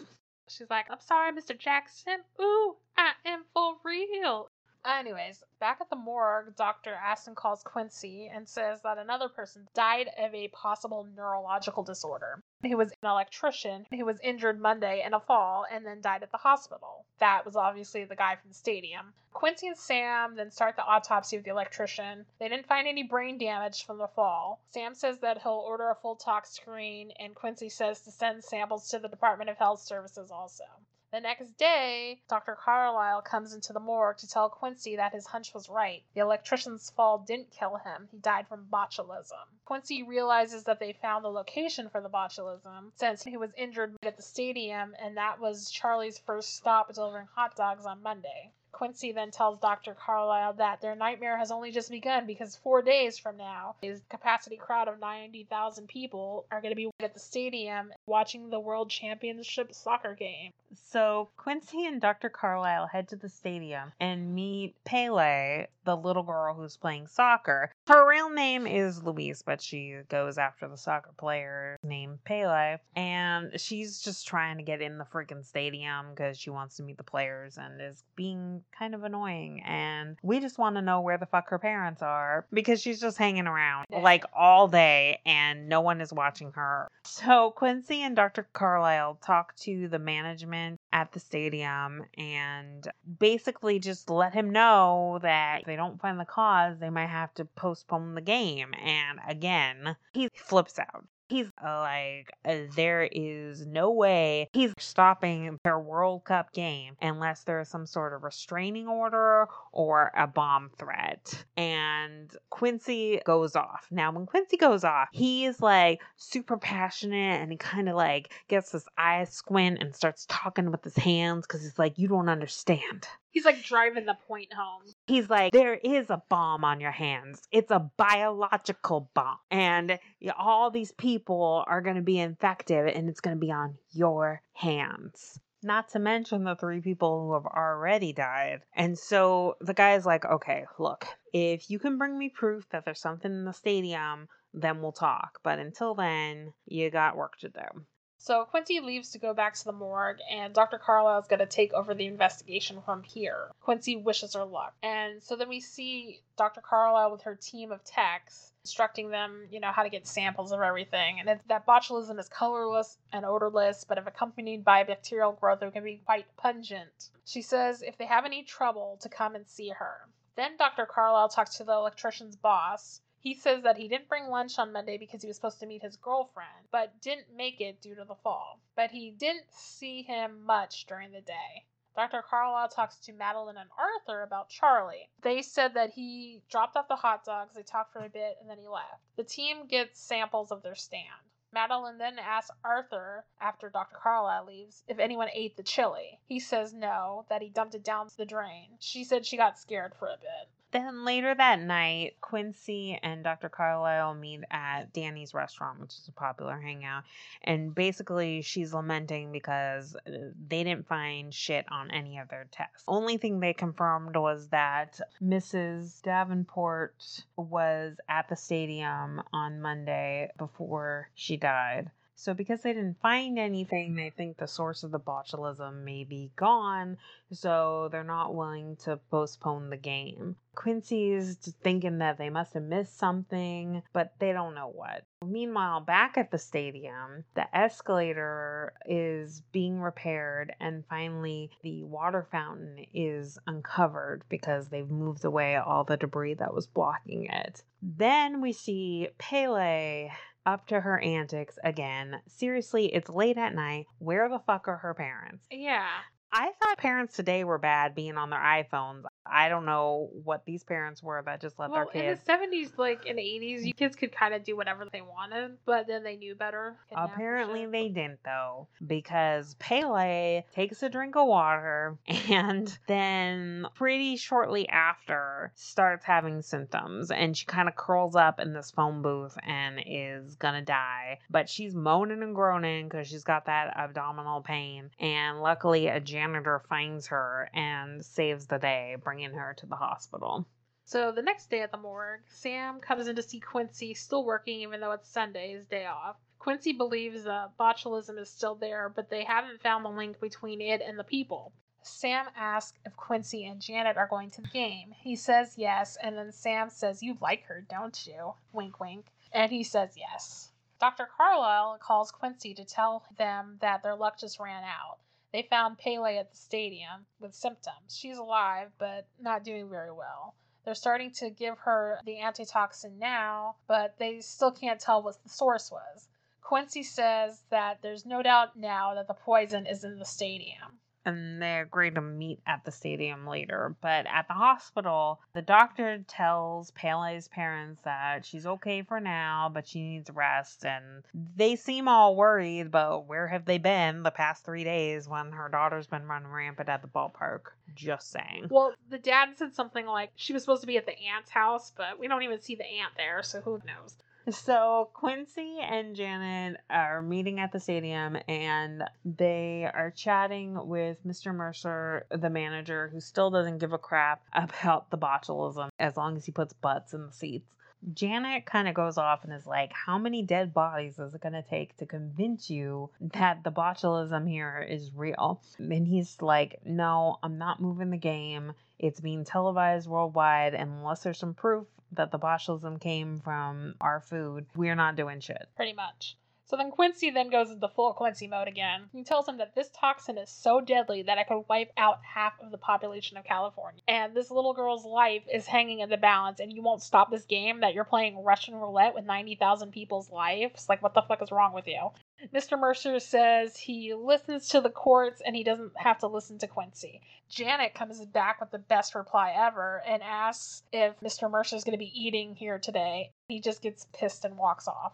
She's 0.47 0.69
like 0.69 0.85
i'm 0.91 1.01
sorry 1.01 1.31
mr 1.31 1.57
jackson. 1.57 2.19
Ooh 2.39 2.75
i 2.97 3.13
am 3.25 3.45
for 3.51 3.73
real 3.83 4.47
Anyways, 4.85 5.45
back 5.59 5.79
at 5.79 5.89
the 5.89 5.95
morgue, 5.95 6.57
Dr. 6.57 6.93
Asten 6.93 7.35
calls 7.35 7.63
Quincy 7.63 8.27
and 8.27 8.49
says 8.49 8.81
that 8.81 8.97
another 8.97 9.29
person 9.29 9.69
died 9.73 10.09
of 10.17 10.35
a 10.35 10.49
possible 10.49 11.07
neurological 11.15 11.83
disorder. 11.83 12.43
He 12.61 12.75
was 12.75 12.91
an 12.91 13.09
electrician 13.09 13.85
who 13.91 14.03
was 14.03 14.19
injured 14.19 14.59
Monday 14.59 15.01
in 15.05 15.13
a 15.13 15.21
fall 15.21 15.65
and 15.71 15.85
then 15.85 16.01
died 16.01 16.21
at 16.21 16.31
the 16.31 16.37
hospital. 16.37 17.05
That 17.19 17.45
was 17.45 17.55
obviously 17.55 18.03
the 18.03 18.17
guy 18.17 18.35
from 18.35 18.49
the 18.49 18.55
stadium. 18.55 19.13
Quincy 19.31 19.67
and 19.67 19.77
Sam 19.77 20.35
then 20.35 20.51
start 20.51 20.75
the 20.75 20.85
autopsy 20.85 21.37
of 21.37 21.45
the 21.45 21.51
electrician. 21.51 22.25
They 22.39 22.49
didn't 22.49 22.67
find 22.67 22.85
any 22.85 23.03
brain 23.03 23.37
damage 23.37 23.85
from 23.85 23.97
the 23.97 24.09
fall. 24.09 24.59
Sam 24.69 24.95
says 24.95 25.19
that 25.19 25.41
he'll 25.41 25.63
order 25.65 25.89
a 25.89 25.95
full 25.95 26.17
tox 26.17 26.51
screen, 26.51 27.11
and 27.19 27.33
Quincy 27.33 27.69
says 27.69 28.01
to 28.01 28.11
send 28.11 28.43
samples 28.43 28.89
to 28.89 28.99
the 28.99 29.07
Department 29.07 29.49
of 29.49 29.57
Health 29.57 29.79
Services 29.79 30.29
also. 30.29 30.65
The 31.13 31.21
next 31.21 31.59
day, 31.59 32.23
Dr. 32.27 32.55
Carlisle 32.55 33.21
comes 33.21 33.53
into 33.53 33.71
the 33.71 33.79
morgue 33.79 34.17
to 34.17 34.27
tell 34.27 34.49
Quincy 34.49 34.95
that 34.95 35.13
his 35.13 35.27
hunch 35.27 35.53
was 35.53 35.69
right. 35.69 36.03
The 36.15 36.21
electrician's 36.21 36.89
fall 36.89 37.19
didn't 37.19 37.51
kill 37.51 37.75
him, 37.75 38.07
he 38.09 38.17
died 38.17 38.47
from 38.47 38.65
botulism. 38.65 39.45
Quincy 39.63 40.01
realizes 40.01 40.63
that 40.63 40.79
they 40.79 40.91
found 40.91 41.23
the 41.23 41.29
location 41.29 41.87
for 41.87 42.01
the 42.01 42.09
botulism 42.09 42.93
since 42.95 43.21
he 43.21 43.37
was 43.37 43.53
injured 43.55 43.95
at 44.01 44.17
the 44.17 44.23
stadium, 44.23 44.95
and 44.97 45.15
that 45.15 45.39
was 45.39 45.69
Charlie's 45.69 46.17
first 46.17 46.55
stop 46.55 46.91
delivering 46.91 47.27
hot 47.27 47.55
dogs 47.55 47.85
on 47.85 48.01
Monday. 48.01 48.51
Quincy 48.83 49.13
then 49.13 49.31
tells 49.31 49.61
Dr. 49.61 49.93
Carlisle 49.93 50.55
that 50.55 50.81
their 50.81 50.93
nightmare 50.93 51.37
has 51.37 51.51
only 51.51 51.71
just 51.71 51.89
begun 51.89 52.27
because 52.27 52.57
four 52.57 52.81
days 52.81 53.17
from 53.17 53.37
now, 53.37 53.75
a 53.81 53.95
capacity 54.09 54.57
crowd 54.57 54.89
of 54.89 54.99
90,000 54.99 55.87
people 55.87 56.45
are 56.51 56.59
going 56.59 56.73
to 56.73 56.75
be 56.75 56.91
at 56.99 57.13
the 57.13 57.19
stadium 57.21 57.93
watching 58.05 58.49
the 58.49 58.59
World 58.59 58.89
Championship 58.89 59.73
soccer 59.73 60.13
game. 60.13 60.51
So 60.89 61.29
Quincy 61.37 61.85
and 61.85 62.01
Dr. 62.01 62.27
Carlisle 62.27 62.87
head 62.87 63.07
to 63.09 63.15
the 63.15 63.29
stadium 63.29 63.93
and 64.01 64.35
meet 64.35 64.75
Pele, 64.83 65.67
the 65.85 65.95
little 65.95 66.23
girl 66.23 66.53
who's 66.53 66.75
playing 66.75 67.07
soccer. 67.07 67.71
Her 67.85 68.07
real 68.07 68.29
name 68.29 68.65
is 68.65 69.03
Louise, 69.03 69.43
but 69.45 69.61
she 69.61 69.97
goes 70.07 70.37
after 70.37 70.69
the 70.69 70.77
soccer 70.77 71.11
player 71.17 71.77
named 71.83 72.23
Pele. 72.23 72.77
And 72.95 73.59
she's 73.59 74.01
just 74.01 74.25
trying 74.25 74.57
to 74.57 74.63
get 74.63 74.81
in 74.81 74.97
the 74.97 75.03
freaking 75.03 75.43
stadium 75.43 76.07
because 76.11 76.37
she 76.37 76.49
wants 76.49 76.77
to 76.77 76.83
meet 76.83 76.97
the 76.97 77.03
players 77.03 77.57
and 77.57 77.81
is 77.81 78.03
being 78.15 78.63
kind 78.77 78.95
of 78.95 79.03
annoying. 79.03 79.61
And 79.65 80.17
we 80.23 80.39
just 80.39 80.57
want 80.57 80.77
to 80.77 80.81
know 80.81 81.01
where 81.01 81.17
the 81.17 81.25
fuck 81.25 81.49
her 81.49 81.59
parents 81.59 82.01
are 82.01 82.45
because 82.53 82.81
she's 82.81 83.01
just 83.01 83.17
hanging 83.17 83.47
around 83.47 83.87
like 83.89 84.23
all 84.33 84.69
day 84.69 85.19
and 85.25 85.67
no 85.67 85.81
one 85.81 85.99
is 85.99 86.13
watching 86.13 86.51
her. 86.53 86.87
So 87.03 87.51
Quincy 87.51 88.01
and 88.01 88.15
Dr. 88.15 88.47
Carlisle 88.53 89.19
talk 89.25 89.55
to 89.57 89.89
the 89.89 89.99
management 89.99 90.79
at 90.93 91.11
the 91.11 91.19
stadium 91.19 92.05
and 92.17 92.87
basically 93.19 93.79
just 93.79 94.09
let 94.09 94.33
him 94.33 94.51
know 94.51 95.19
that 95.23 95.61
if 95.61 95.65
they 95.65 95.75
don't 95.75 95.99
find 95.99 96.19
the 96.19 96.25
cause, 96.25 96.77
they 96.79 96.91
might 96.91 97.09
have 97.09 97.33
to 97.33 97.45
postpone 97.45 98.13
the 98.13 98.21
game. 98.21 98.73
And 98.75 99.19
again, 99.27 99.97
he 100.13 100.29
flips 100.35 100.77
out. 100.77 101.05
He's 101.29 101.47
uh, 101.63 101.79
like, 101.79 102.31
uh, 102.45 102.69
there 102.75 103.07
is 103.11 103.65
no 103.65 103.91
way 103.91 104.49
he's 104.53 104.73
stopping 104.77 105.57
their 105.63 105.79
World 105.79 106.25
Cup 106.25 106.51
game 106.53 106.95
unless 107.01 107.43
there's 107.43 107.69
some 107.69 107.85
sort 107.85 108.13
of 108.13 108.23
restraining 108.23 108.87
order 108.87 109.47
or 109.71 110.11
a 110.15 110.27
bomb 110.27 110.69
threat. 110.77 111.45
And 111.57 112.31
Quincy 112.49 113.21
goes 113.25 113.55
off. 113.55 113.87
Now, 113.89 114.11
when 114.11 114.25
Quincy 114.25 114.57
goes 114.57 114.83
off, 114.83 115.07
he's 115.11 115.61
like 115.61 116.01
super 116.17 116.57
passionate 116.57 117.41
and 117.41 117.51
he 117.51 117.57
kind 117.57 117.89
of 117.89 117.95
like 117.95 118.31
gets 118.47 118.71
his 118.71 118.85
eyes 118.97 119.31
squint 119.31 119.79
and 119.81 119.95
starts 119.95 120.25
talking 120.29 120.71
with 120.71 120.83
his 120.83 120.95
hands 120.97 121.45
because 121.47 121.63
he's 121.63 121.79
like, 121.79 121.97
You 121.97 122.07
don't 122.07 122.29
understand. 122.29 123.07
He's 123.33 123.45
like 123.45 123.63
driving 123.63 124.05
the 124.05 124.17
point 124.27 124.53
home. 124.53 124.83
He's 125.07 125.27
like, 125.29 125.51
there 125.51 125.73
is 125.73 126.09
a 126.09 126.21
bomb 126.29 126.63
on 126.63 126.79
your 126.79 126.91
hands. 126.91 127.41
It's 127.51 127.71
a 127.71 127.91
biological 127.97 129.09
bomb. 129.15 129.37
And 129.49 129.99
all 130.37 130.69
these 130.69 130.91
people 130.91 131.63
are 131.67 131.81
going 131.81 131.95
to 131.95 132.03
be 132.03 132.19
infected 132.19 132.87
and 132.89 133.09
it's 133.09 133.21
going 133.21 133.35
to 133.35 133.41
be 133.41 133.51
on 133.51 133.75
your 133.91 134.41
hands. 134.53 135.39
Not 135.63 135.89
to 135.89 135.99
mention 135.99 136.43
the 136.43 136.55
three 136.55 136.81
people 136.81 137.25
who 137.25 137.33
have 137.33 137.45
already 137.45 138.13
died. 138.13 138.61
And 138.75 138.99
so 138.99 139.55
the 139.61 139.73
guy's 139.73 140.05
like, 140.05 140.25
okay, 140.25 140.65
look, 140.77 141.05
if 141.33 141.69
you 141.69 141.79
can 141.79 141.97
bring 141.97 142.17
me 142.17 142.29
proof 142.29 142.67
that 142.69 142.85
there's 142.85 143.01
something 143.01 143.31
in 143.31 143.45
the 143.45 143.53
stadium, 143.53 144.27
then 144.53 144.81
we'll 144.81 144.91
talk. 144.91 145.39
But 145.41 145.57
until 145.57 145.95
then, 145.95 146.53
you 146.65 146.91
got 146.91 147.17
work 147.17 147.37
to 147.39 147.49
do. 147.49 147.85
So 148.23 148.45
Quincy 148.45 148.79
leaves 148.79 149.09
to 149.09 149.19
go 149.19 149.33
back 149.33 149.53
to 149.53 149.65
the 149.65 149.73
morgue, 149.73 150.19
and 150.31 150.53
Dr. 150.53 150.77
Carlisle 150.77 151.19
is 151.19 151.27
going 151.27 151.41
to 151.41 151.45
take 151.45 151.73
over 151.73 151.93
the 151.93 152.05
investigation 152.05 152.81
from 152.81 153.03
here. 153.03 153.51
Quincy 153.59 153.97
wishes 153.97 154.33
her 154.33 154.45
luck. 154.45 154.73
And 154.81 155.21
so 155.21 155.35
then 155.35 155.49
we 155.49 155.59
see 155.59 156.21
Dr. 156.37 156.61
Carlisle 156.61 157.11
with 157.11 157.23
her 157.23 157.35
team 157.35 157.73
of 157.73 157.83
techs 157.83 158.53
instructing 158.63 159.09
them, 159.09 159.45
you 159.51 159.59
know, 159.59 159.73
how 159.73 159.83
to 159.83 159.89
get 159.89 160.07
samples 160.07 160.53
of 160.53 160.61
everything. 160.61 161.19
And 161.19 161.37
that 161.49 161.67
botulism 161.67 162.17
is 162.17 162.29
colorless 162.29 162.97
and 163.11 163.25
odorless, 163.25 163.83
but 163.83 163.97
if 163.97 164.07
accompanied 164.07 164.63
by 164.63 164.85
bacterial 164.85 165.33
growth, 165.33 165.61
it 165.61 165.73
can 165.73 165.83
be 165.83 166.01
quite 166.05 166.33
pungent. 166.37 167.09
She 167.25 167.41
says 167.41 167.81
if 167.81 167.97
they 167.97 168.05
have 168.05 168.23
any 168.23 168.43
trouble, 168.43 168.99
to 169.01 169.09
come 169.09 169.35
and 169.35 169.45
see 169.45 169.67
her. 169.67 170.07
Then 170.37 170.55
Dr. 170.57 170.85
Carlisle 170.85 171.29
talks 171.29 171.57
to 171.57 171.65
the 171.65 171.73
electrician's 171.73 172.37
boss, 172.37 173.01
he 173.23 173.33
says 173.33 173.63
that 173.63 173.77
he 173.77 173.87
didn't 173.87 174.09
bring 174.09 174.27
lunch 174.27 174.59
on 174.59 174.73
Monday 174.73 174.97
because 174.97 175.21
he 175.21 175.27
was 175.29 175.37
supposed 175.37 175.61
to 175.61 175.65
meet 175.65 175.81
his 175.81 175.95
girlfriend, 175.95 176.67
but 176.71 177.01
didn't 177.01 177.33
make 177.33 177.61
it 177.61 177.81
due 177.81 177.95
to 177.95 178.03
the 178.03 178.15
fall. 178.15 178.59
But 178.75 178.91
he 178.91 179.11
didn't 179.11 179.49
see 179.49 180.01
him 180.01 180.43
much 180.43 180.85
during 180.87 181.13
the 181.13 181.21
day. 181.21 181.65
Dr. 181.95 182.21
Carlisle 182.21 182.67
talks 182.67 182.97
to 182.97 183.13
Madeline 183.13 183.55
and 183.55 183.69
Arthur 183.77 184.23
about 184.23 184.49
Charlie. 184.49 185.09
They 185.21 185.41
said 185.41 185.73
that 185.75 185.91
he 185.91 186.41
dropped 186.49 186.75
off 186.75 186.89
the 186.89 186.97
hot 186.97 187.23
dogs, 187.23 187.55
they 187.55 187.63
talked 187.63 187.93
for 187.93 188.03
a 188.03 188.09
bit, 188.09 188.35
and 188.41 188.49
then 188.49 188.57
he 188.57 188.67
left. 188.67 188.99
The 189.15 189.23
team 189.23 189.67
gets 189.67 190.01
samples 190.01 190.51
of 190.51 190.61
their 190.61 190.75
stand. 190.75 191.05
Madeline 191.53 191.99
then 191.99 192.19
asks 192.19 192.51
Arthur, 192.61 193.25
after 193.39 193.69
Dr. 193.69 193.95
Carlisle 193.95 194.47
leaves, 194.47 194.83
if 194.87 194.99
anyone 194.99 195.29
ate 195.33 195.55
the 195.55 195.63
chili. 195.63 196.19
He 196.25 196.41
says 196.41 196.73
no, 196.73 197.25
that 197.29 197.41
he 197.41 197.47
dumped 197.47 197.75
it 197.75 197.85
down 197.85 198.09
the 198.17 198.25
drain. 198.25 198.71
She 198.79 199.05
said 199.05 199.25
she 199.25 199.37
got 199.37 199.57
scared 199.57 199.95
for 199.95 200.07
a 200.07 200.17
bit. 200.17 200.49
Then 200.73 201.05
later 201.05 201.35
that 201.35 201.61
night, 201.61 202.15
Quincy 202.19 202.99
and 203.03 203.23
Dr. 203.23 203.47
Carlisle 203.47 204.15
meet 204.15 204.41
at 204.49 204.91
Danny's 204.91 205.31
restaurant, 205.31 205.79
which 205.79 205.93
is 205.93 206.07
a 206.07 206.11
popular 206.11 206.59
hangout. 206.59 207.03
And 207.43 207.75
basically, 207.75 208.41
she's 208.41 208.73
lamenting 208.73 209.31
because 209.31 209.95
uh, 209.95 210.11
they 210.47 210.63
didn't 210.63 210.87
find 210.87 211.31
shit 211.31 211.65
on 211.71 211.91
any 211.91 212.17
of 212.17 212.27
their 212.29 212.47
tests. 212.51 212.83
Only 212.87 213.17
thing 213.17 213.39
they 213.39 213.53
confirmed 213.53 214.15
was 214.15 214.47
that 214.47 214.99
Mrs. 215.23 216.01
Davenport 216.01 216.95
was 217.37 217.95
at 218.09 218.27
the 218.27 218.35
stadium 218.35 219.21
on 219.31 219.61
Monday 219.61 220.31
before 220.39 221.11
she 221.13 221.37
died. 221.37 221.91
So, 222.15 222.33
because 222.33 222.61
they 222.61 222.73
didn't 222.73 223.01
find 223.01 223.39
anything, 223.39 223.95
they 223.95 224.11
think 224.11 224.37
the 224.37 224.47
source 224.47 224.83
of 224.83 224.91
the 224.91 224.99
botulism 224.99 225.83
may 225.83 226.03
be 226.03 226.31
gone, 226.35 226.97
so 227.31 227.89
they're 227.91 228.03
not 228.03 228.35
willing 228.35 228.77
to 228.83 228.97
postpone 229.09 229.69
the 229.69 229.77
game. 229.77 230.35
Quincy's 230.55 231.35
thinking 231.63 231.97
that 231.97 232.19
they 232.19 232.29
must 232.29 232.53
have 232.53 232.63
missed 232.63 232.97
something, 232.97 233.81
but 233.91 234.13
they 234.19 234.31
don't 234.31 234.53
know 234.53 234.67
what. 234.67 235.03
Meanwhile, 235.25 235.81
back 235.81 236.17
at 236.17 236.29
the 236.29 236.37
stadium, 236.37 237.23
the 237.33 237.57
escalator 237.57 238.73
is 238.85 239.41
being 239.51 239.79
repaired, 239.79 240.53
and 240.59 240.85
finally, 240.87 241.49
the 241.63 241.83
water 241.83 242.27
fountain 242.31 242.85
is 242.93 243.39
uncovered 243.47 244.23
because 244.29 244.69
they've 244.69 244.89
moved 244.89 245.25
away 245.25 245.55
all 245.55 245.83
the 245.83 245.97
debris 245.97 246.35
that 246.35 246.53
was 246.53 246.67
blocking 246.67 247.25
it. 247.25 247.63
Then 247.81 248.39
we 248.39 248.53
see 248.53 249.09
Pele 249.17 250.09
up 250.45 250.67
to 250.67 250.79
her 250.79 250.99
antics 250.99 251.57
again. 251.63 252.21
Seriously, 252.27 252.93
it's 252.93 253.09
late 253.09 253.37
at 253.37 253.55
night. 253.55 253.85
Where 253.99 254.29
the 254.29 254.39
fuck 254.39 254.67
are 254.67 254.77
her 254.77 254.93
parents? 254.93 255.43
Yeah. 255.51 255.87
I 256.31 256.51
thought 256.61 256.77
parents 256.79 257.15
today 257.15 257.43
were 257.43 257.59
bad 257.59 257.93
being 257.93 258.17
on 258.17 258.31
their 258.31 258.39
iPhones. 258.39 259.03
I 259.25 259.49
don't 259.49 259.65
know 259.65 260.09
what 260.23 260.45
these 260.45 260.63
parents 260.63 261.01
were 261.01 261.21
that 261.25 261.41
just 261.41 261.57
let 261.57 261.69
well, 261.69 261.85
their 261.85 262.01
kids. 262.01 262.03
in 262.03 262.15
the 262.15 262.21
seventies, 262.25 262.71
like 262.77 263.05
in 263.05 263.15
the 263.15 263.21
eighties, 263.21 263.65
you 263.65 263.73
kids 263.73 263.95
could 263.95 264.11
kind 264.11 264.33
of 264.33 264.43
do 264.43 264.55
whatever 264.55 264.85
they 264.91 265.01
wanted, 265.01 265.57
but 265.65 265.87
then 265.87 266.03
they 266.03 266.15
knew 266.15 266.35
better. 266.35 266.75
Apparently 266.91 267.65
they 267.65 267.89
didn't 267.89 268.19
though, 268.25 268.67
because 268.85 269.55
Pele 269.59 270.43
takes 270.53 270.83
a 270.83 270.89
drink 270.89 271.15
of 271.15 271.27
water 271.27 271.97
and 272.29 272.77
then 272.87 273.65
pretty 273.75 274.17
shortly 274.17 274.67
after 274.69 275.51
starts 275.55 276.05
having 276.05 276.41
symptoms 276.41 277.11
and 277.11 277.35
she 277.35 277.45
kind 277.45 277.67
of 277.67 277.75
curls 277.75 278.15
up 278.15 278.39
in 278.39 278.53
this 278.53 278.71
phone 278.71 279.01
booth 279.01 279.37
and 279.43 279.79
is 279.85 280.35
gonna 280.35 280.61
die. 280.61 281.19
But 281.29 281.49
she's 281.49 281.73
moaning 281.73 282.23
and 282.23 282.35
groaning 282.35 282.87
because 282.87 283.07
she's 283.07 283.23
got 283.23 283.45
that 283.45 283.75
abdominal 283.77 284.41
pain 284.41 284.89
and 284.99 285.41
luckily 285.41 285.87
a 285.87 285.99
janitor 285.99 286.61
finds 286.69 287.07
her 287.07 287.49
and 287.53 288.03
saves 288.03 288.47
the 288.47 288.59
day, 288.59 288.97
bringing 289.13 289.33
her 289.33 289.53
to 289.53 289.67
the 289.67 289.75
hospital. 289.75 290.43
So 290.85 291.11
the 291.11 291.21
next 291.21 291.51
day 291.51 291.61
at 291.61 291.71
the 291.71 291.77
morgue, 291.77 292.21
Sam 292.27 292.79
comes 292.79 293.07
in 293.07 293.15
to 293.15 293.21
see 293.21 293.39
Quincy 293.39 293.93
still 293.93 294.25
working 294.25 294.61
even 294.61 294.79
though 294.79 294.93
it's 294.93 295.07
Sunday, 295.07 295.53
his 295.53 295.67
day 295.67 295.85
off. 295.85 296.15
Quincy 296.39 296.73
believes 296.73 297.23
the 297.23 297.51
botulism 297.59 298.17
is 298.17 298.31
still 298.31 298.55
there, 298.55 298.89
but 298.89 299.11
they 299.11 299.23
haven't 299.23 299.61
found 299.61 299.85
the 299.85 299.89
link 299.89 300.19
between 300.19 300.61
it 300.61 300.81
and 300.81 300.97
the 300.97 301.03
people. 301.03 301.53
Sam 301.83 302.25
asks 302.35 302.79
if 302.87 302.95
Quincy 302.95 303.45
and 303.45 303.61
Janet 303.61 303.97
are 303.97 304.07
going 304.07 304.31
to 304.31 304.41
the 304.41 304.47
game. 304.47 304.95
He 304.97 305.15
says 305.15 305.53
yes, 305.55 305.95
and 306.01 306.17
then 306.17 306.31
Sam 306.31 306.71
says, 306.71 307.03
You 307.03 307.15
like 307.21 307.43
her, 307.43 307.63
don't 307.69 308.07
you? 308.07 308.33
Wink, 308.51 308.79
wink. 308.79 309.05
And 309.31 309.51
he 309.51 309.63
says 309.63 309.93
yes. 309.95 310.51
Dr. 310.79 311.07
Carlisle 311.15 311.77
calls 311.83 312.09
Quincy 312.09 312.55
to 312.55 312.65
tell 312.65 313.05
them 313.15 313.59
that 313.61 313.83
their 313.83 313.95
luck 313.95 314.17
just 314.17 314.39
ran 314.39 314.63
out. 314.63 314.97
They 315.33 315.41
found 315.41 315.79
Pele 315.79 316.17
at 316.17 316.29
the 316.29 316.37
stadium 316.37 317.07
with 317.19 317.33
symptoms. 317.33 317.97
She's 317.97 318.19
alive, 318.19 318.71
but 318.77 319.07
not 319.19 319.43
doing 319.43 319.67
very 319.67 319.91
well. 319.91 320.35
They're 320.63 320.75
starting 320.75 321.11
to 321.13 321.31
give 321.31 321.57
her 321.59 321.99
the 322.05 322.21
antitoxin 322.21 322.99
now, 322.99 323.55
but 323.67 323.97
they 323.97 324.21
still 324.21 324.51
can't 324.51 324.79
tell 324.79 325.01
what 325.01 325.21
the 325.23 325.29
source 325.29 325.71
was. 325.71 326.07
Quincy 326.41 326.83
says 326.83 327.43
that 327.49 327.81
there's 327.81 328.05
no 328.05 328.21
doubt 328.21 328.55
now 328.55 328.93
that 328.93 329.07
the 329.07 329.13
poison 329.15 329.65
is 329.65 329.83
in 329.83 329.97
the 329.97 330.05
stadium. 330.05 330.79
And 331.05 331.41
they 331.41 331.59
agree 331.59 331.91
to 331.91 332.01
meet 332.01 332.39
at 332.47 332.63
the 332.65 332.71
stadium 332.71 333.27
later. 333.27 333.75
But 333.81 334.05
at 334.07 334.27
the 334.27 334.33
hospital, 334.33 335.19
the 335.33 335.41
doctor 335.41 336.03
tells 336.07 336.71
Pele's 336.71 337.27
parents 337.27 337.81
that 337.83 338.25
she's 338.25 338.45
okay 338.45 338.81
for 338.83 338.99
now, 338.99 339.49
but 339.53 339.67
she 339.67 339.81
needs 339.81 340.09
rest. 340.09 340.65
And 340.65 341.03
they 341.35 341.55
seem 341.55 341.87
all 341.87 342.15
worried, 342.15 342.71
but 342.71 343.07
where 343.07 343.27
have 343.27 343.45
they 343.45 343.57
been 343.57 344.03
the 344.03 344.11
past 344.11 344.45
three 344.45 344.63
days 344.63 345.07
when 345.07 345.31
her 345.31 345.49
daughter's 345.49 345.87
been 345.87 346.07
running 346.07 346.31
rampant 346.31 346.69
at 346.69 346.81
the 346.81 346.87
ballpark? 346.87 347.51
Just 347.75 348.11
saying. 348.11 348.47
Well, 348.49 348.73
the 348.89 348.99
dad 348.99 349.29
said 349.37 349.53
something 349.53 349.85
like 349.85 350.11
she 350.15 350.33
was 350.33 350.43
supposed 350.43 350.61
to 350.61 350.67
be 350.67 350.77
at 350.77 350.85
the 350.85 350.97
aunt's 350.99 351.31
house, 351.31 351.71
but 351.75 351.99
we 351.99 352.07
don't 352.07 352.23
even 352.23 352.41
see 352.41 352.55
the 352.55 352.65
aunt 352.65 352.93
there, 352.97 353.23
so 353.23 353.41
who 353.41 353.59
knows? 353.65 353.95
So 354.31 354.89
Quincy 354.93 355.57
and 355.59 355.97
Janet 355.97 356.61
are 356.69 357.01
meeting 357.01 357.41
at 357.41 357.51
the 357.51 357.59
stadium 357.59 358.17
and 358.29 358.85
they 359.03 359.69
are 359.73 359.91
chatting 359.91 360.65
with 360.65 361.05
Mr. 361.05 361.35
Mercer, 361.35 362.05
the 362.09 362.29
manager, 362.29 362.87
who 362.87 363.01
still 363.01 363.29
doesn't 363.29 363.57
give 363.57 363.73
a 363.73 363.77
crap 363.77 364.21
about 364.33 364.89
the 364.89 364.97
botulism 364.97 365.67
as 365.77 365.97
long 365.97 366.15
as 366.15 366.25
he 366.25 366.31
puts 366.31 366.53
butts 366.53 366.93
in 366.93 367.05
the 367.05 367.11
seats. 367.11 367.49
Janet 367.93 368.45
kind 368.45 368.69
of 368.69 368.75
goes 368.75 368.97
off 368.97 369.25
and 369.25 369.33
is 369.33 369.45
like, 369.45 369.73
How 369.73 369.97
many 369.97 370.21
dead 370.21 370.53
bodies 370.53 370.99
is 370.99 371.13
it 371.13 371.19
going 371.19 371.33
to 371.33 371.41
take 371.41 371.75
to 371.77 371.85
convince 371.85 372.49
you 372.49 372.89
that 373.13 373.43
the 373.43 373.51
botulism 373.51 374.29
here 374.29 374.65
is 374.69 374.93
real? 374.95 375.41
And 375.59 375.85
he's 375.85 376.21
like, 376.21 376.61
No, 376.65 377.17
I'm 377.21 377.37
not 377.37 377.61
moving 377.61 377.89
the 377.89 377.97
game. 377.97 378.53
It's 378.79 379.01
being 379.01 379.25
televised 379.25 379.89
worldwide. 379.89 380.53
Unless 380.53 381.03
there's 381.03 381.19
some 381.19 381.33
proof 381.33 381.67
that 381.95 382.11
the 382.11 382.19
botulism 382.19 382.79
came 382.79 383.19
from 383.19 383.75
our 383.81 383.99
food, 383.99 384.45
we're 384.55 384.75
not 384.75 384.95
doing 384.95 385.19
shit. 385.19 385.47
pretty 385.55 385.73
much. 385.73 386.17
So 386.53 386.57
then 386.57 386.69
Quincy 386.69 387.09
then 387.09 387.31
goes 387.31 387.49
into 387.49 387.67
full 387.67 387.93
Quincy 387.93 388.27
mode 388.27 388.47
again. 388.47 388.87
He 388.91 389.03
tells 389.03 389.27
him 389.27 389.37
that 389.37 389.55
this 389.55 389.71
toxin 389.71 390.19
is 390.19 390.29
so 390.29 390.61
deadly 390.61 391.01
that 391.01 391.17
it 391.17 391.25
could 391.27 391.45
wipe 391.49 391.71
out 391.77 391.97
half 392.05 392.33
of 392.39 392.51
the 392.51 392.59
population 392.59 393.17
of 393.17 393.23
California. 393.25 393.81
And 393.87 394.13
this 394.13 394.29
little 394.29 394.53
girl's 394.53 394.85
life 394.85 395.23
is 395.33 395.47
hanging 395.47 395.79
in 395.79 395.89
the 395.89 395.97
balance, 395.97 396.39
and 396.39 396.53
you 396.53 396.61
won't 396.61 396.83
stop 396.83 397.09
this 397.09 397.25
game 397.25 397.61
that 397.61 397.73
you're 397.73 397.83
playing 397.83 398.23
Russian 398.23 398.53
roulette 398.53 398.93
with 398.93 399.03
90,000 399.03 399.71
people's 399.71 400.11
lives? 400.11 400.69
Like, 400.69 400.83
what 400.83 400.93
the 400.93 401.01
fuck 401.01 401.23
is 401.23 401.31
wrong 401.31 401.53
with 401.53 401.65
you? 401.65 401.89
Mr. 402.31 402.59
Mercer 402.59 402.99
says 402.99 403.57
he 403.57 403.95
listens 403.95 404.47
to 404.49 404.61
the 404.61 404.69
courts 404.69 405.23
and 405.25 405.35
he 405.35 405.43
doesn't 405.43 405.71
have 405.75 405.97
to 405.97 406.07
listen 406.07 406.37
to 406.37 406.47
Quincy. 406.47 407.01
Janet 407.29 407.73
comes 407.73 407.99
back 408.05 408.39
with 408.39 408.51
the 408.51 408.59
best 408.59 408.93
reply 408.93 409.33
ever 409.35 409.81
and 409.87 410.03
asks 410.03 410.61
if 410.71 410.99
Mr. 410.99 411.31
Mercer 411.31 411.55
is 411.55 411.63
going 411.63 411.73
to 411.73 411.83
be 411.83 411.99
eating 411.99 412.35
here 412.35 412.59
today. 412.59 413.09
He 413.27 413.41
just 413.41 413.63
gets 413.63 413.87
pissed 413.91 414.23
and 414.23 414.37
walks 414.37 414.67
off. 414.67 414.93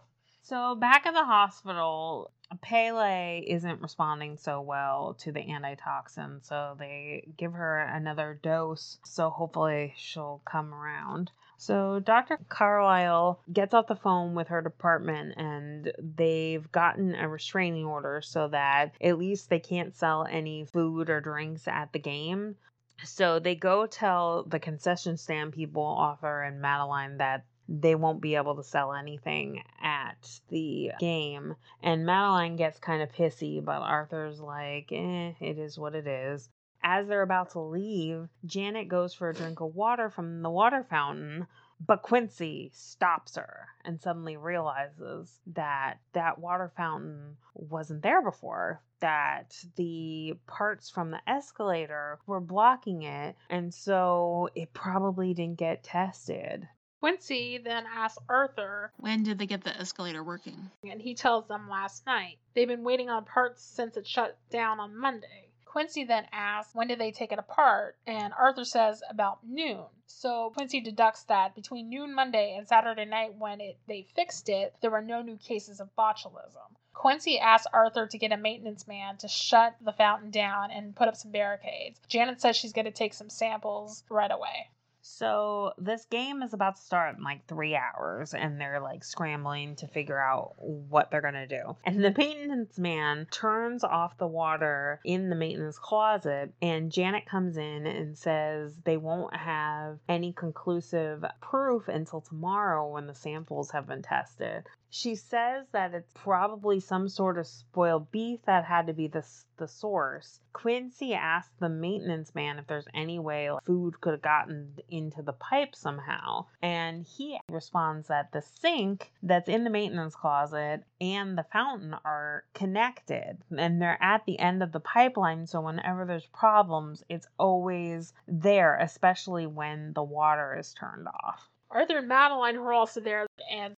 So 0.50 0.74
back 0.74 1.06
at 1.06 1.14
the 1.14 1.22
hospital, 1.22 2.32
Pele 2.60 3.38
isn't 3.46 3.80
responding 3.80 4.36
so 4.36 4.60
well 4.60 5.14
to 5.20 5.30
the 5.30 5.48
antitoxin, 5.48 6.40
so 6.42 6.74
they 6.76 7.28
give 7.36 7.52
her 7.52 7.78
another 7.78 8.36
dose. 8.42 8.98
So 9.04 9.30
hopefully 9.30 9.94
she'll 9.96 10.42
come 10.44 10.74
around. 10.74 11.30
So 11.56 12.00
Dr. 12.00 12.36
Carlisle 12.48 13.40
gets 13.52 13.74
off 13.74 13.86
the 13.86 13.94
phone 13.94 14.34
with 14.34 14.48
her 14.48 14.60
department 14.60 15.34
and 15.36 15.92
they've 16.16 16.72
gotten 16.72 17.14
a 17.14 17.28
restraining 17.28 17.84
order 17.84 18.20
so 18.20 18.48
that 18.48 18.94
at 19.00 19.18
least 19.18 19.50
they 19.50 19.60
can't 19.60 19.94
sell 19.94 20.26
any 20.28 20.64
food 20.64 21.10
or 21.10 21.20
drinks 21.20 21.68
at 21.68 21.92
the 21.92 22.00
game. 22.00 22.56
So 23.04 23.38
they 23.38 23.54
go 23.54 23.86
tell 23.86 24.42
the 24.42 24.58
concession 24.58 25.16
stand 25.16 25.52
people, 25.52 25.84
Arthur 25.84 26.42
and 26.42 26.60
Madeline, 26.60 27.18
that 27.18 27.44
they 27.70 27.94
won't 27.94 28.20
be 28.20 28.34
able 28.34 28.56
to 28.56 28.64
sell 28.64 28.92
anything 28.92 29.62
at 29.80 29.99
the 30.48 30.92
game. 30.98 31.56
And 31.82 32.06
Madeline 32.06 32.56
gets 32.56 32.78
kind 32.78 33.02
of 33.02 33.12
pissy, 33.12 33.64
but 33.64 33.82
Arthur's 33.82 34.40
like, 34.40 34.90
eh, 34.92 35.32
it 35.40 35.58
is 35.58 35.78
what 35.78 35.94
it 35.94 36.06
is. 36.06 36.48
As 36.82 37.06
they're 37.06 37.22
about 37.22 37.50
to 37.50 37.60
leave, 37.60 38.28
Janet 38.46 38.88
goes 38.88 39.12
for 39.12 39.28
a 39.28 39.34
drink 39.34 39.60
of 39.60 39.74
water 39.74 40.08
from 40.08 40.42
the 40.42 40.50
water 40.50 40.86
fountain, 40.88 41.46
but 41.84 42.02
Quincy 42.02 42.70
stops 42.72 43.36
her 43.36 43.68
and 43.84 44.00
suddenly 44.00 44.36
realizes 44.36 45.40
that 45.48 45.98
that 46.12 46.38
water 46.38 46.72
fountain 46.76 47.36
wasn't 47.54 48.02
there 48.02 48.22
before, 48.22 48.82
that 49.00 49.56
the 49.76 50.38
parts 50.46 50.90
from 50.90 51.10
the 51.10 51.20
escalator 51.26 52.18
were 52.26 52.40
blocking 52.40 53.02
it, 53.02 53.36
and 53.48 53.72
so 53.72 54.48
it 54.54 54.72
probably 54.72 55.34
didn't 55.34 55.58
get 55.58 55.82
tested. 55.82 56.66
Quincy 57.00 57.56
then 57.56 57.86
asks 57.86 58.18
Arthur, 58.28 58.92
When 58.98 59.22
did 59.22 59.38
they 59.38 59.46
get 59.46 59.64
the 59.64 59.74
escalator 59.74 60.22
working? 60.22 60.70
and 60.84 61.00
he 61.00 61.14
tells 61.14 61.46
them 61.48 61.68
last 61.68 62.04
night. 62.06 62.36
They've 62.54 62.68
been 62.68 62.84
waiting 62.84 63.08
on 63.08 63.24
parts 63.24 63.62
since 63.64 63.96
it 63.96 64.06
shut 64.06 64.36
down 64.50 64.78
on 64.80 64.94
Monday. 64.96 65.48
Quincy 65.64 66.04
then 66.04 66.26
asks, 66.32 66.74
when 66.74 66.88
did 66.88 66.98
they 66.98 67.10
take 67.12 67.32
it 67.32 67.38
apart? 67.38 67.96
And 68.06 68.34
Arthur 68.34 68.64
says 68.64 69.02
about 69.08 69.38
noon. 69.46 69.84
So 70.06 70.50
Quincy 70.56 70.80
deducts 70.80 71.22
that 71.24 71.54
between 71.54 71.88
noon 71.88 72.12
Monday 72.14 72.54
and 72.58 72.68
Saturday 72.68 73.04
night 73.06 73.34
when 73.38 73.60
it, 73.60 73.78
they 73.86 74.06
fixed 74.14 74.48
it, 74.48 74.74
there 74.82 74.90
were 74.90 75.00
no 75.00 75.22
new 75.22 75.36
cases 75.36 75.80
of 75.80 75.88
botulism. 75.96 76.74
Quincy 76.92 77.38
asks 77.38 77.68
Arthur 77.72 78.06
to 78.08 78.18
get 78.18 78.32
a 78.32 78.36
maintenance 78.36 78.86
man 78.86 79.16
to 79.18 79.28
shut 79.28 79.76
the 79.80 79.92
fountain 79.92 80.30
down 80.30 80.70
and 80.70 80.94
put 80.96 81.08
up 81.08 81.16
some 81.16 81.30
barricades. 81.30 81.98
Janet 82.08 82.40
says 82.42 82.56
she's 82.56 82.72
going 82.74 82.84
to 82.84 82.90
take 82.90 83.14
some 83.14 83.30
samples 83.30 84.04
right 84.10 84.30
away. 84.30 84.68
So 85.02 85.72
this 85.78 86.04
game 86.04 86.42
is 86.42 86.52
about 86.52 86.76
to 86.76 86.82
start 86.82 87.16
in 87.16 87.22
like 87.22 87.46
three 87.46 87.74
hours, 87.74 88.34
and 88.34 88.60
they're 88.60 88.80
like 88.80 89.02
scrambling 89.04 89.76
to 89.76 89.86
figure 89.86 90.18
out 90.18 90.54
what 90.58 91.10
they're 91.10 91.20
gonna 91.20 91.46
do. 91.46 91.76
And 91.84 92.04
the 92.04 92.14
maintenance 92.16 92.78
man 92.78 93.26
turns 93.30 93.82
off 93.82 94.18
the 94.18 94.26
water 94.26 95.00
in 95.04 95.30
the 95.30 95.36
maintenance 95.36 95.78
closet, 95.78 96.52
and 96.60 96.92
Janet 96.92 97.26
comes 97.26 97.56
in 97.56 97.86
and 97.86 98.16
says 98.16 98.76
they 98.84 98.96
won't 98.96 99.34
have 99.34 99.98
any 100.08 100.32
conclusive 100.32 101.24
proof 101.40 101.88
until 101.88 102.20
tomorrow 102.20 102.88
when 102.88 103.06
the 103.06 103.14
samples 103.14 103.70
have 103.70 103.86
been 103.86 104.02
tested. 104.02 104.66
She 104.92 105.14
says 105.14 105.68
that 105.70 105.94
it's 105.94 106.10
probably 106.14 106.80
some 106.80 107.08
sort 107.08 107.38
of 107.38 107.46
spoiled 107.46 108.10
beef 108.10 108.42
that 108.46 108.64
had 108.64 108.88
to 108.88 108.92
be 108.92 109.06
the, 109.06 109.24
the 109.56 109.68
source. 109.68 110.40
Quincy 110.52 111.14
asked 111.14 111.56
the 111.60 111.68
maintenance 111.68 112.34
man 112.34 112.58
if 112.58 112.66
there's 112.66 112.88
any 112.92 113.20
way 113.20 113.50
food 113.64 114.00
could 114.00 114.14
have 114.14 114.22
gotten 114.22 114.80
into 114.88 115.22
the 115.22 115.32
pipe 115.32 115.76
somehow. 115.76 116.46
And 116.60 117.04
he 117.04 117.38
responds 117.48 118.08
that 118.08 118.32
the 118.32 118.42
sink 118.42 119.12
that's 119.22 119.48
in 119.48 119.62
the 119.62 119.70
maintenance 119.70 120.16
closet 120.16 120.82
and 121.00 121.38
the 121.38 121.46
fountain 121.52 121.94
are 122.04 122.44
connected 122.52 123.38
and 123.56 123.80
they're 123.80 124.02
at 124.02 124.26
the 124.26 124.40
end 124.40 124.60
of 124.60 124.72
the 124.72 124.80
pipeline. 124.80 125.46
So 125.46 125.60
whenever 125.60 126.04
there's 126.04 126.26
problems, 126.26 127.04
it's 127.08 127.28
always 127.38 128.12
there, 128.26 128.76
especially 128.76 129.46
when 129.46 129.92
the 129.92 130.02
water 130.02 130.56
is 130.58 130.74
turned 130.74 131.06
off. 131.06 131.48
Arthur 131.72 131.98
and 131.98 132.08
Madeline 132.08 132.56
are 132.56 132.72
also 132.72 133.00
there 133.00 133.28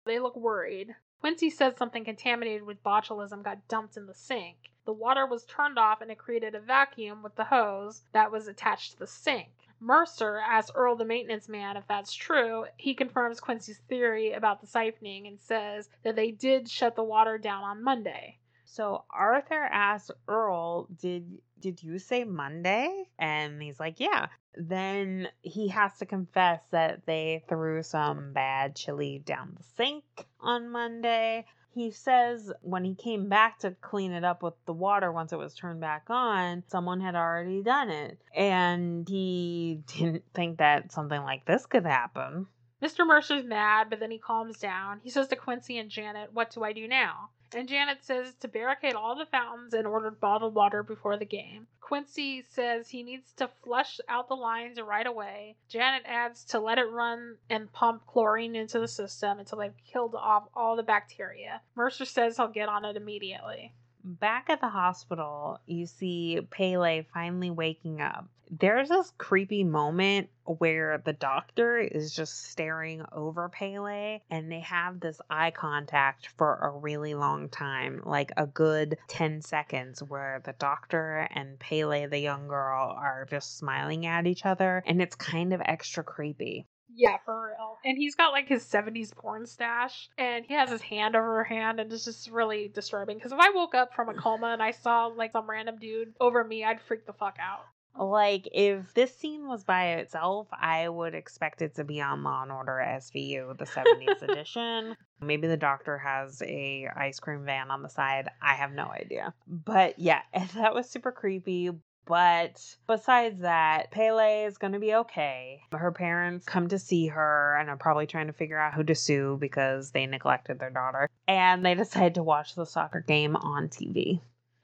they 0.05 0.19
look 0.19 0.35
worried. 0.35 0.95
Quincy 1.21 1.49
says 1.49 1.77
something 1.77 2.03
contaminated 2.03 2.63
with 2.63 2.83
botulism 2.83 3.43
got 3.43 3.67
dumped 3.67 3.95
in 3.95 4.07
the 4.07 4.13
sink. 4.13 4.71
The 4.85 4.93
water 4.93 5.25
was 5.25 5.45
turned 5.45 5.77
off 5.77 6.01
and 6.01 6.09
it 6.09 6.17
created 6.17 6.55
a 6.55 6.59
vacuum 6.59 7.21
with 7.21 7.35
the 7.35 7.45
hose 7.45 8.03
that 8.11 8.31
was 8.31 8.47
attached 8.47 8.93
to 8.93 8.99
the 8.99 9.07
sink. 9.07 9.49
Mercer 9.79 10.37
asks 10.37 10.71
Earl, 10.75 10.95
the 10.95 11.05
maintenance 11.05 11.47
man, 11.47 11.77
if 11.77 11.87
that's 11.87 12.13
true. 12.13 12.65
He 12.77 12.93
confirms 12.93 13.39
Quincy's 13.39 13.79
theory 13.87 14.33
about 14.33 14.61
the 14.61 14.67
siphoning 14.67 15.27
and 15.27 15.39
says 15.39 15.89
that 16.03 16.15
they 16.15 16.31
did 16.31 16.69
shut 16.69 16.95
the 16.95 17.03
water 17.03 17.37
down 17.37 17.63
on 17.63 17.83
Monday. 17.83 18.37
So 18.71 19.03
Arthur 19.09 19.65
asks 19.65 20.11
Earl, 20.29 20.85
"Did 20.85 21.41
did 21.59 21.83
you 21.83 21.99
say 21.99 22.23
Monday?" 22.23 23.09
And 23.19 23.61
he's 23.61 23.81
like, 23.81 23.99
"Yeah." 23.99 24.27
Then 24.55 25.27
he 25.41 25.67
has 25.67 25.97
to 25.97 26.05
confess 26.05 26.65
that 26.69 27.05
they 27.05 27.43
threw 27.49 27.83
some 27.83 28.31
bad 28.31 28.77
chili 28.77 29.19
down 29.19 29.55
the 29.57 29.63
sink 29.63 30.05
on 30.39 30.69
Monday. 30.69 31.45
He 31.73 31.91
says 31.91 32.49
when 32.61 32.85
he 32.85 32.95
came 32.95 33.27
back 33.27 33.59
to 33.59 33.71
clean 33.71 34.13
it 34.13 34.23
up 34.23 34.41
with 34.41 34.53
the 34.63 34.73
water 34.73 35.11
once 35.11 35.33
it 35.33 35.37
was 35.37 35.53
turned 35.53 35.81
back 35.81 36.05
on, 36.09 36.63
someone 36.67 37.01
had 37.01 37.15
already 37.15 37.61
done 37.61 37.89
it. 37.89 38.21
And 38.33 39.05
he 39.07 39.83
didn't 39.87 40.23
think 40.33 40.59
that 40.59 40.93
something 40.93 41.21
like 41.23 41.43
this 41.43 41.65
could 41.65 41.85
happen. 41.85 42.47
Mr. 42.81 43.05
Mercer's 43.05 43.43
mad, 43.43 43.89
but 43.89 43.99
then 43.99 44.11
he 44.11 44.17
calms 44.17 44.59
down. 44.59 45.01
He 45.03 45.09
says 45.09 45.27
to 45.27 45.35
Quincy 45.35 45.77
and 45.77 45.89
Janet, 45.89 46.31
What 46.31 46.51
do 46.51 46.63
I 46.63 46.71
do 46.71 46.87
now? 46.87 47.31
And 47.53 47.67
Janet 47.67 48.03
says 48.03 48.33
to 48.39 48.47
barricade 48.47 48.93
all 48.93 49.15
the 49.15 49.25
fountains 49.25 49.73
and 49.73 49.85
order 49.85 50.09
bottled 50.09 50.55
water 50.55 50.83
before 50.83 51.17
the 51.17 51.25
game. 51.25 51.67
Quincy 51.81 52.41
says 52.41 52.87
he 52.87 53.03
needs 53.03 53.33
to 53.33 53.49
flush 53.63 53.99
out 54.07 54.29
the 54.29 54.35
lines 54.35 54.79
right 54.79 55.05
away. 55.05 55.57
Janet 55.67 56.03
adds 56.05 56.45
to 56.45 56.59
let 56.59 56.77
it 56.77 56.89
run 56.89 57.35
and 57.49 57.73
pump 57.73 58.05
chlorine 58.07 58.55
into 58.55 58.79
the 58.79 58.87
system 58.87 59.39
until 59.39 59.57
they've 59.57 59.73
killed 59.91 60.15
off 60.15 60.47
all 60.55 60.77
the 60.77 60.83
bacteria. 60.83 61.61
Mercer 61.75 62.05
says 62.05 62.37
he'll 62.37 62.47
get 62.47 62.69
on 62.69 62.85
it 62.85 62.95
immediately. 62.95 63.73
Back 64.03 64.49
at 64.49 64.61
the 64.61 64.69
hospital, 64.69 65.59
you 65.65 65.85
see 65.85 66.39
Pele 66.49 67.05
finally 67.13 67.51
waking 67.51 67.99
up. 67.99 68.27
There's 68.53 68.89
this 68.89 69.13
creepy 69.17 69.63
moment 69.63 70.29
where 70.43 71.01
the 71.05 71.13
doctor 71.13 71.77
is 71.79 72.13
just 72.13 72.51
staring 72.51 73.01
over 73.13 73.47
Pele 73.47 74.19
and 74.29 74.51
they 74.51 74.59
have 74.59 74.99
this 74.99 75.21
eye 75.29 75.51
contact 75.51 76.27
for 76.37 76.55
a 76.55 76.69
really 76.69 77.13
long 77.13 77.47
time, 77.47 78.01
like 78.05 78.33
a 78.35 78.45
good 78.45 78.97
10 79.07 79.41
seconds, 79.41 80.03
where 80.03 80.41
the 80.43 80.51
doctor 80.59 81.29
and 81.33 81.57
Pele, 81.59 82.07
the 82.07 82.19
young 82.19 82.49
girl, 82.49 82.93
are 82.93 83.25
just 83.29 83.57
smiling 83.57 84.05
at 84.05 84.27
each 84.27 84.45
other 84.45 84.83
and 84.85 85.01
it's 85.01 85.15
kind 85.15 85.53
of 85.53 85.61
extra 85.63 86.03
creepy. 86.03 86.67
Yeah, 86.93 87.19
for 87.23 87.45
real. 87.45 87.77
And 87.85 87.97
he's 87.97 88.15
got 88.15 88.33
like 88.33 88.49
his 88.49 88.65
70s 88.65 89.15
porn 89.15 89.45
stash 89.45 90.09
and 90.17 90.43
he 90.45 90.55
has 90.55 90.69
his 90.69 90.81
hand 90.81 91.15
over 91.15 91.37
her 91.37 91.43
hand 91.45 91.79
and 91.79 91.93
it's 91.93 92.03
just 92.03 92.29
really 92.29 92.67
disturbing. 92.67 93.15
Because 93.15 93.31
if 93.31 93.39
I 93.39 93.51
woke 93.51 93.75
up 93.75 93.93
from 93.95 94.09
a 94.09 94.13
coma 94.13 94.47
and 94.47 94.61
I 94.61 94.71
saw 94.71 95.05
like 95.05 95.31
some 95.31 95.49
random 95.49 95.77
dude 95.79 96.15
over 96.19 96.43
me, 96.43 96.65
I'd 96.65 96.81
freak 96.81 97.05
the 97.05 97.13
fuck 97.13 97.37
out. 97.39 97.61
Like 97.97 98.47
if 98.53 98.93
this 98.93 99.15
scene 99.15 99.47
was 99.47 99.63
by 99.63 99.93
itself, 99.93 100.47
I 100.51 100.87
would 100.87 101.13
expect 101.13 101.61
it 101.61 101.75
to 101.75 101.83
be 101.83 102.01
on 102.01 102.23
Law 102.23 102.43
and 102.43 102.51
Order 102.51 102.83
SVU, 102.85 103.57
the 103.57 103.65
70s 103.65 104.21
edition. 104.29 104.95
Maybe 105.21 105.47
the 105.47 105.57
doctor 105.57 105.97
has 105.97 106.41
a 106.41 106.87
ice 106.95 107.19
cream 107.19 107.45
van 107.45 107.69
on 107.69 107.81
the 107.81 107.89
side. 107.89 108.29
I 108.41 108.53
have 108.55 108.71
no 108.71 108.85
idea. 108.85 109.33
But 109.47 109.99
yeah, 109.99 110.21
that 110.55 110.73
was 110.73 110.89
super 110.89 111.11
creepy. 111.11 111.71
But 112.07 112.75
besides 112.87 113.41
that, 113.41 113.91
Pele 113.91 114.43
is 114.43 114.57
going 114.57 114.73
to 114.73 114.79
be 114.79 114.95
okay. 114.95 115.61
Her 115.71 115.91
parents 115.91 116.45
come 116.45 116.67
to 116.69 116.79
see 116.79 117.07
her 117.07 117.55
and 117.57 117.69
are 117.69 117.77
probably 117.77 118.07
trying 118.07 118.27
to 118.27 118.33
figure 118.33 118.57
out 118.57 118.73
who 118.73 118.83
to 118.83 118.95
sue 118.95 119.37
because 119.39 119.91
they 119.91 120.07
neglected 120.07 120.59
their 120.59 120.71
daughter. 120.71 121.07
And 121.27 121.63
they 121.63 121.75
decide 121.75 122.15
to 122.15 122.23
watch 122.23 122.55
the 122.55 122.65
soccer 122.65 123.01
game 123.01 123.35
on 123.35 123.69
TV. 123.69 124.21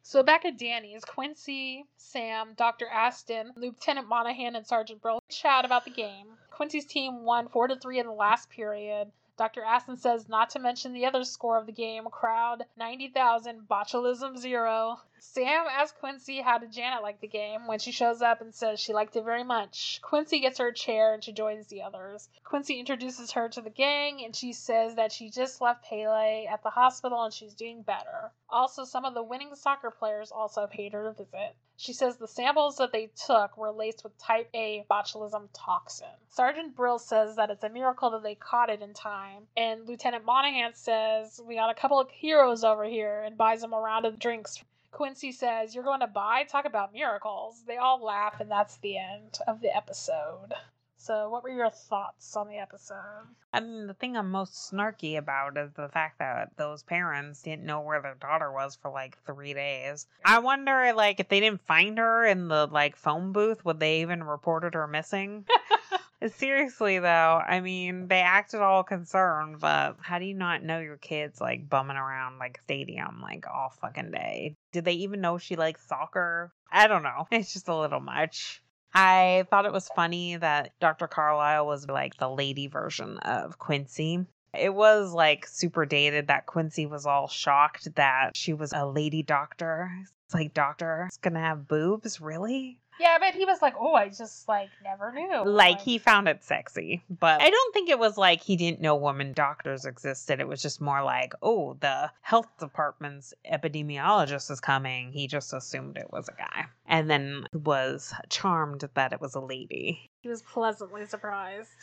So 0.09 0.23
back 0.23 0.45
at 0.45 0.57
Danny's, 0.57 1.03
Quincy, 1.03 1.83
Sam, 1.97 2.53
Dr. 2.55 2.87
Asten, 2.87 3.51
Lieutenant 3.57 4.07
Monahan, 4.07 4.55
and 4.55 4.65
Sergeant 4.65 5.01
Brill 5.01 5.21
chat 5.27 5.65
about 5.65 5.83
the 5.83 5.91
game. 5.91 6.27
Quincy's 6.49 6.85
team 6.85 7.25
won 7.25 7.49
4 7.49 7.67
to 7.67 7.75
3 7.75 7.99
in 7.99 8.05
the 8.05 8.13
last 8.13 8.49
period. 8.49 9.11
Dr. 9.37 9.63
Asten 9.65 9.97
says 9.97 10.29
not 10.29 10.49
to 10.51 10.59
mention 10.59 10.93
the 10.93 11.05
other 11.05 11.25
score 11.25 11.57
of 11.57 11.65
the 11.65 11.73
game 11.73 12.05
crowd 12.09 12.63
90,000, 12.77 13.67
botulism 13.67 14.37
zero. 14.37 15.01
Sam 15.19 15.65
asks 15.67 15.97
Quincy 15.99 16.41
how 16.41 16.59
did 16.59 16.71
Janet 16.71 17.01
like 17.01 17.21
the 17.21 17.27
game 17.27 17.65
when 17.65 17.79
she 17.79 17.91
shows 17.91 18.21
up 18.21 18.39
and 18.39 18.53
says 18.53 18.79
she 18.79 18.93
liked 18.93 19.15
it 19.15 19.23
very 19.23 19.43
much. 19.43 19.99
Quincy 20.03 20.39
gets 20.39 20.59
her 20.59 20.67
a 20.67 20.73
chair 20.73 21.13
and 21.13 21.23
she 21.23 21.31
joins 21.31 21.67
the 21.67 21.81
others. 21.81 22.29
Quincy 22.43 22.79
introduces 22.79 23.31
her 23.31 23.49
to 23.49 23.61
the 23.61 23.71
gang 23.71 24.23
and 24.23 24.35
she 24.35 24.53
says 24.53 24.93
that 24.95 25.11
she 25.11 25.31
just 25.31 25.59
left 25.59 25.83
Pele 25.85 26.45
at 26.45 26.61
the 26.61 26.69
hospital 26.69 27.23
and 27.23 27.33
she's 27.33 27.55
doing 27.55 27.81
better. 27.81 28.31
Also, 28.49 28.83
some 28.83 29.05
of 29.05 29.15
the 29.15 29.23
winning 29.23 29.55
soccer 29.55 29.89
players 29.89 30.31
also 30.31 30.67
paid 30.67 30.93
her 30.93 31.07
a 31.07 31.13
visit. 31.13 31.55
She 31.75 31.93
says 31.93 32.17
the 32.17 32.27
samples 32.27 32.77
that 32.77 32.91
they 32.91 33.11
took 33.25 33.57
were 33.57 33.71
laced 33.71 34.03
with 34.03 34.17
type 34.17 34.49
A 34.53 34.85
botulism 34.89 35.49
toxin. 35.53 36.07
Sergeant 36.29 36.75
Brill 36.75 36.99
says 36.99 37.35
that 37.35 37.49
it's 37.49 37.63
a 37.63 37.69
miracle 37.69 38.11
that 38.11 38.23
they 38.23 38.35
caught 38.35 38.69
it 38.69 38.81
in 38.81 38.93
time. 38.93 39.47
And 39.55 39.87
Lieutenant 39.87 40.25
Monahan 40.25 40.73
says, 40.75 41.41
We 41.43 41.55
got 41.55 41.69
a 41.69 41.75
couple 41.79 41.99
of 41.99 42.09
heroes 42.11 42.63
over 42.63 42.83
here 42.83 43.21
and 43.21 43.37
buys 43.37 43.61
them 43.61 43.73
a 43.73 43.79
round 43.79 44.05
of 44.05 44.19
drinks. 44.19 44.63
Quincy 44.97 45.31
says, 45.31 45.75
You're 45.75 45.83
going 45.83 45.99
to 45.99 46.07
buy? 46.07 46.43
Talk 46.43 46.65
about 46.65 46.91
miracles. 46.91 47.61
They 47.67 47.77
all 47.77 48.03
laugh, 48.03 48.39
and 48.39 48.49
that's 48.49 48.77
the 48.77 48.97
end 48.97 49.37
of 49.47 49.61
the 49.61 49.75
episode. 49.75 50.55
So, 50.95 51.29
what 51.29 51.43
were 51.43 51.51
your 51.51 51.69
thoughts 51.69 52.35
on 52.35 52.47
the 52.47 52.57
episode? 52.57 53.27
I 53.53 53.59
mean, 53.59 53.85
the 53.85 53.93
thing 53.93 54.17
I'm 54.17 54.31
most 54.31 54.71
snarky 54.71 55.15
about 55.19 55.55
is 55.55 55.71
the 55.73 55.87
fact 55.89 56.17
that 56.17 56.57
those 56.57 56.81
parents 56.81 57.43
didn't 57.43 57.63
know 57.63 57.81
where 57.81 58.01
their 58.01 58.15
daughter 58.15 58.51
was 58.51 58.75
for 58.75 58.89
like 58.89 59.19
three 59.23 59.53
days. 59.53 60.07
I 60.25 60.39
wonder, 60.39 60.91
like, 60.93 61.19
if 61.19 61.29
they 61.29 61.41
didn't 61.41 61.61
find 61.61 61.99
her 61.99 62.25
in 62.25 62.47
the 62.47 62.65
like 62.65 62.95
phone 62.95 63.33
booth, 63.33 63.63
would 63.63 63.79
they 63.79 64.01
even 64.01 64.23
reported 64.23 64.73
her 64.73 64.87
missing? 64.87 65.45
Seriously 66.25 66.97
though, 66.99 67.41
I 67.47 67.59
mean, 67.61 68.07
they 68.07 68.21
acted 68.21 68.61
all 68.61 68.83
concerned, 68.83 69.59
but 69.59 69.97
how 70.01 70.17
do 70.17 70.25
you 70.25 70.33
not 70.33 70.63
know 70.63 70.79
your 70.79 70.97
kids 70.97 71.39
like 71.39 71.69
bumming 71.69 71.97
around 71.97 72.39
like 72.39 72.59
stadium 72.63 73.21
like 73.21 73.45
all 73.47 73.71
fucking 73.81 74.11
day? 74.11 74.55
Did 74.71 74.85
they 74.85 74.93
even 74.93 75.21
know 75.21 75.37
she 75.37 75.55
likes 75.55 75.87
soccer? 75.87 76.51
I 76.71 76.87
don't 76.87 77.03
know. 77.03 77.27
It's 77.31 77.53
just 77.53 77.67
a 77.67 77.75
little 77.75 77.99
much. 77.99 78.63
I 78.93 79.45
thought 79.51 79.65
it 79.65 79.73
was 79.73 79.89
funny 79.95 80.37
that 80.37 80.71
Dr. 80.79 81.07
Carlisle 81.07 81.67
was 81.67 81.87
like 81.87 82.17
the 82.17 82.29
lady 82.29 82.67
version 82.67 83.17
of 83.19 83.59
Quincy. 83.59 84.25
It 84.57 84.73
was 84.73 85.13
like 85.13 85.45
super 85.45 85.85
dated 85.85 86.27
that 86.27 86.47
Quincy 86.47 86.87
was 86.87 87.05
all 87.05 87.27
shocked 87.27 87.93
that 87.95 88.35
she 88.35 88.53
was 88.53 88.73
a 88.73 88.87
lady 88.87 89.21
doctor. 89.21 89.91
It's 90.25 90.33
like, 90.33 90.53
doctor, 90.53 91.05
it's 91.07 91.17
gonna 91.17 91.39
have 91.39 91.67
boobs? 91.67 92.19
Really? 92.19 92.79
Yeah, 92.99 93.17
but 93.19 93.33
he 93.33 93.45
was 93.45 93.61
like, 93.61 93.75
"Oh, 93.79 93.93
I 93.93 94.09
just 94.09 94.47
like 94.47 94.69
never 94.83 95.11
knew." 95.11 95.43
Like 95.45 95.81
he 95.81 95.97
found 95.97 96.27
it 96.27 96.43
sexy, 96.43 97.03
but 97.09 97.41
I 97.41 97.49
don't 97.49 97.73
think 97.73 97.89
it 97.89 97.99
was 97.99 98.17
like 98.17 98.41
he 98.41 98.55
didn't 98.55 98.81
know 98.81 98.95
women 98.95 99.33
doctors 99.33 99.85
existed. 99.85 100.39
It 100.39 100.47
was 100.47 100.61
just 100.61 100.81
more 100.81 101.03
like, 101.03 101.33
"Oh, 101.41 101.77
the 101.79 102.11
health 102.21 102.47
department's 102.59 103.33
epidemiologist 103.51 104.49
is 104.51 104.59
coming." 104.59 105.11
He 105.11 105.27
just 105.27 105.53
assumed 105.53 105.97
it 105.97 106.11
was 106.11 106.27
a 106.29 106.33
guy, 106.33 106.65
and 106.85 107.09
then 107.09 107.47
was 107.53 108.13
charmed 108.29 108.87
that 108.93 109.13
it 109.13 109.21
was 109.21 109.35
a 109.35 109.41
lady. 109.41 110.09
He 110.21 110.29
was 110.29 110.41
pleasantly 110.41 111.05
surprised. 111.05 111.75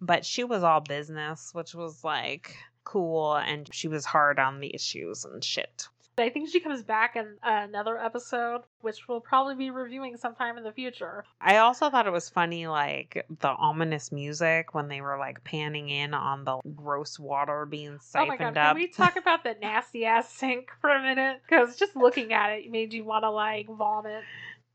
But 0.00 0.24
she 0.24 0.44
was 0.44 0.62
all 0.62 0.80
business, 0.80 1.50
which 1.52 1.74
was 1.74 2.04
like 2.04 2.56
cool, 2.84 3.36
and 3.36 3.68
she 3.72 3.88
was 3.88 4.04
hard 4.04 4.38
on 4.38 4.60
the 4.60 4.74
issues 4.74 5.24
and 5.24 5.44
shit. 5.44 5.88
I 6.20 6.30
think 6.30 6.48
she 6.48 6.60
comes 6.60 6.82
back 6.82 7.16
in 7.16 7.36
another 7.42 7.98
episode, 7.98 8.62
which 8.80 9.08
we'll 9.08 9.20
probably 9.20 9.54
be 9.54 9.70
reviewing 9.70 10.16
sometime 10.16 10.56
in 10.58 10.64
the 10.64 10.72
future. 10.72 11.24
I 11.40 11.58
also 11.58 11.90
thought 11.90 12.06
it 12.06 12.12
was 12.12 12.28
funny, 12.28 12.66
like 12.66 13.26
the 13.40 13.48
ominous 13.48 14.12
music 14.12 14.74
when 14.74 14.88
they 14.88 15.00
were 15.00 15.18
like 15.18 15.42
panning 15.44 15.88
in 15.88 16.14
on 16.14 16.44
the 16.44 16.60
gross 16.74 17.18
water 17.18 17.66
being 17.66 17.98
Oh 18.14 18.26
my 18.26 18.36
siphoned 18.36 18.38
god, 18.54 18.56
up. 18.56 18.66
can 18.72 18.76
we 18.76 18.88
talk 18.88 19.16
about 19.16 19.44
the 19.44 19.56
nasty 19.60 20.04
ass 20.04 20.30
sink 20.32 20.70
for 20.80 20.90
a 20.90 21.02
minute? 21.02 21.40
Because 21.48 21.76
just 21.76 21.96
looking 21.96 22.32
at 22.32 22.50
it 22.50 22.70
made 22.70 22.92
you 22.92 23.04
want 23.04 23.24
to 23.24 23.30
like 23.30 23.66
vomit. 23.68 24.22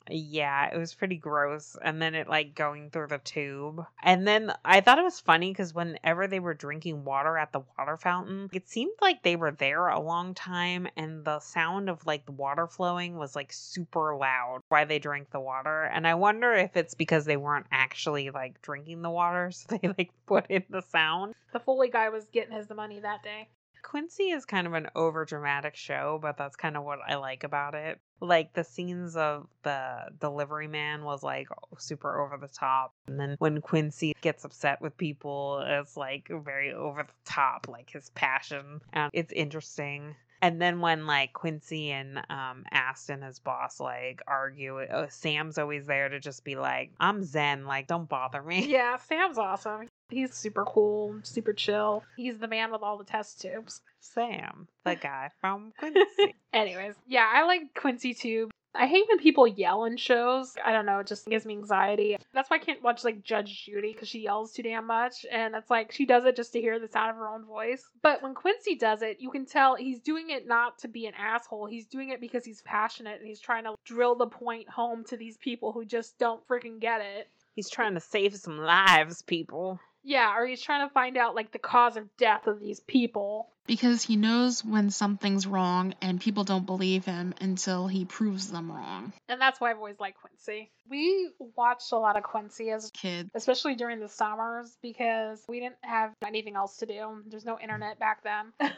Yeah, 0.09 0.69
it 0.73 0.77
was 0.77 0.93
pretty 0.93 1.17
gross. 1.17 1.75
And 1.81 2.01
then 2.01 2.15
it 2.15 2.27
like 2.27 2.55
going 2.55 2.89
through 2.89 3.07
the 3.07 3.17
tube. 3.17 3.85
And 4.03 4.27
then 4.27 4.53
I 4.63 4.81
thought 4.81 4.99
it 4.99 5.03
was 5.03 5.19
funny 5.19 5.51
because 5.51 5.73
whenever 5.73 6.27
they 6.27 6.39
were 6.39 6.53
drinking 6.53 7.03
water 7.03 7.37
at 7.37 7.51
the 7.51 7.61
water 7.77 7.97
fountain, 7.97 8.49
it 8.53 8.69
seemed 8.69 8.95
like 9.01 9.23
they 9.23 9.35
were 9.35 9.51
there 9.51 9.87
a 9.87 9.99
long 9.99 10.33
time 10.33 10.87
and 10.95 11.25
the 11.25 11.39
sound 11.39 11.89
of 11.89 12.05
like 12.05 12.25
the 12.25 12.31
water 12.31 12.67
flowing 12.67 13.17
was 13.17 13.35
like 13.35 13.51
super 13.51 14.15
loud 14.15 14.59
while 14.69 14.85
they 14.85 14.99
drank 14.99 15.31
the 15.31 15.39
water. 15.39 15.83
And 15.83 16.07
I 16.07 16.15
wonder 16.15 16.53
if 16.53 16.77
it's 16.77 16.93
because 16.93 17.25
they 17.25 17.37
weren't 17.37 17.67
actually 17.71 18.29
like 18.29 18.61
drinking 18.61 19.01
the 19.01 19.09
water, 19.09 19.51
so 19.51 19.77
they 19.77 19.87
like 19.97 20.11
put 20.25 20.45
in 20.49 20.63
the 20.69 20.81
sound. 20.81 21.33
The 21.53 21.59
Foley 21.59 21.89
guy 21.89 22.09
was 22.09 22.25
getting 22.25 22.55
his 22.55 22.69
money 22.69 22.99
that 22.99 23.23
day. 23.23 23.47
Quincy 23.85 24.31
is 24.31 24.45
kind 24.45 24.65
of 24.65 24.73
an 24.73 24.89
over 24.95 25.25
dramatic 25.25 25.75
show, 25.75 26.17
but 26.21 26.37
that's 26.37 26.55
kind 26.55 26.75
of 26.75 26.83
what 26.83 26.99
I 27.07 27.15
like 27.15 27.43
about 27.43 27.75
it. 27.75 27.99
Like 28.19 28.53
the 28.53 28.63
scenes 28.63 29.15
of 29.15 29.47
the 29.61 30.07
delivery 30.19 30.67
man 30.67 31.03
was 31.03 31.21
like 31.21 31.47
super 31.77 32.19
over 32.19 32.37
the 32.37 32.47
top. 32.47 32.93
And 33.07 33.19
then 33.19 33.35
when 33.37 33.61
Quincy 33.61 34.15
gets 34.21 34.43
upset 34.43 34.81
with 34.81 34.97
people, 34.97 35.63
it's 35.63 35.95
like 35.95 36.29
very 36.43 36.73
over 36.73 37.03
the 37.03 37.13
top, 37.31 37.67
like 37.69 37.91
his 37.91 38.09
passion. 38.15 38.81
And 38.91 39.11
it's 39.13 39.31
interesting. 39.31 40.15
And 40.41 40.61
then 40.61 40.79
when 40.79 41.05
like 41.05 41.33
Quincy 41.33 41.91
and 41.91 42.19
um 42.29 42.65
Asten, 42.71 43.21
his 43.21 43.39
boss, 43.39 43.79
like 43.79 44.21
argue, 44.27 44.79
uh, 44.79 45.07
Sam's 45.09 45.57
always 45.57 45.85
there 45.85 46.09
to 46.09 46.19
just 46.19 46.43
be 46.43 46.55
like, 46.55 46.91
"I'm 46.99 47.23
Zen, 47.23 47.65
like 47.65 47.87
don't 47.87 48.09
bother 48.09 48.41
me." 48.41 48.67
Yeah, 48.67 48.97
Sam's 48.97 49.37
awesome. 49.37 49.89
He's 50.09 50.33
super 50.33 50.65
cool, 50.65 51.19
super 51.23 51.53
chill. 51.53 52.03
He's 52.15 52.37
the 52.37 52.47
man 52.47 52.71
with 52.71 52.81
all 52.83 52.97
the 52.97 53.03
test 53.03 53.41
tubes. 53.41 53.81
Sam, 53.99 54.67
the 54.83 54.95
guy 55.01 55.31
from 55.41 55.73
Quincy. 55.77 56.35
Anyways, 56.53 56.95
yeah, 57.07 57.29
I 57.33 57.45
like 57.45 57.73
Quincy 57.75 58.13
too. 58.13 58.49
I 58.77 58.87
hate 58.87 59.05
when 59.07 59.19
people 59.19 59.47
yell 59.47 59.85
in 59.85 59.95
shows. 59.95 60.55
I 60.63 60.73
don't 60.73 60.85
know, 60.85 60.99
it 60.99 61.07
just 61.07 61.25
gives 61.27 61.45
me 61.45 61.53
anxiety. 61.53 62.17
That's 62.33 62.49
why 62.49 62.57
I 62.57 62.59
can't 62.59 62.83
watch 62.83 63.03
like 63.05 63.23
Judge 63.23 63.65
Judy 63.65 63.93
because 63.93 64.09
she 64.09 64.19
yells 64.19 64.51
too 64.51 64.63
damn 64.63 64.85
much. 64.85 65.25
And 65.31 65.55
it's 65.55 65.69
like 65.69 65.91
she 65.91 66.05
does 66.05 66.25
it 66.25 66.35
just 66.35 66.51
to 66.53 66.61
hear 66.61 66.77
the 66.77 66.89
sound 66.89 67.11
of 67.11 67.15
her 67.15 67.29
own 67.29 67.45
voice. 67.45 67.83
But 68.01 68.21
when 68.21 68.33
Quincy 68.33 68.75
does 68.75 69.01
it, 69.01 69.17
you 69.19 69.31
can 69.31 69.45
tell 69.45 69.75
he's 69.75 69.99
doing 70.01 70.29
it 70.29 70.45
not 70.45 70.77
to 70.79 70.87
be 70.87 71.05
an 71.05 71.13
asshole. 71.17 71.67
He's 71.67 71.87
doing 71.87 72.09
it 72.09 72.19
because 72.19 72.43
he's 72.43 72.61
passionate 72.63 73.19
and 73.19 73.27
he's 73.27 73.39
trying 73.39 73.63
to 73.63 73.75
drill 73.85 74.15
the 74.15 74.27
point 74.27 74.69
home 74.69 75.05
to 75.05 75.17
these 75.17 75.37
people 75.37 75.71
who 75.71 75.85
just 75.85 76.17
don't 76.19 76.45
freaking 76.47 76.79
get 76.79 77.01
it. 77.01 77.29
He's 77.55 77.69
trying 77.69 77.93
to 77.93 78.01
save 78.01 78.35
some 78.35 78.57
lives, 78.57 79.21
people. 79.21 79.79
Yeah, 80.05 80.37
or 80.37 80.45
he's 80.45 80.61
trying 80.61 80.87
to 80.87 80.93
find 80.93 81.17
out 81.17 81.35
like 81.35 81.51
the 81.51 81.59
cause 81.59 81.97
of 81.97 82.15
death 82.17 82.47
of 82.47 82.59
these 82.59 82.79
people. 82.79 83.49
Because 83.67 84.03
he 84.03 84.15
knows 84.15 84.63
when 84.63 84.91
something's 84.91 85.47
wrong 85.47 85.95
and 85.99 86.21
people 86.21 86.43
don't 86.43 86.67
believe 86.67 87.03
him 87.03 87.33
until 87.41 87.87
he 87.87 88.05
proves 88.05 88.51
them 88.51 88.71
wrong. 88.71 89.11
And 89.27 89.41
that's 89.41 89.59
why 89.59 89.71
I've 89.71 89.77
always 89.77 89.99
liked 89.99 90.19
Quincy. 90.21 90.69
We 90.87 91.31
watched 91.39 91.91
a 91.91 91.97
lot 91.97 92.15
of 92.15 92.21
Quincy 92.21 92.69
as 92.69 92.89
a 92.89 92.91
Kid. 92.91 93.31
especially 93.33 93.73
during 93.73 93.99
the 93.99 94.07
summers 94.07 94.77
because 94.83 95.43
we 95.49 95.59
didn't 95.59 95.77
have 95.81 96.11
anything 96.23 96.55
else 96.55 96.77
to 96.77 96.85
do. 96.85 97.23
There's 97.25 97.43
no 97.43 97.57
internet 97.59 97.97
back 97.97 98.23
then. 98.23 98.53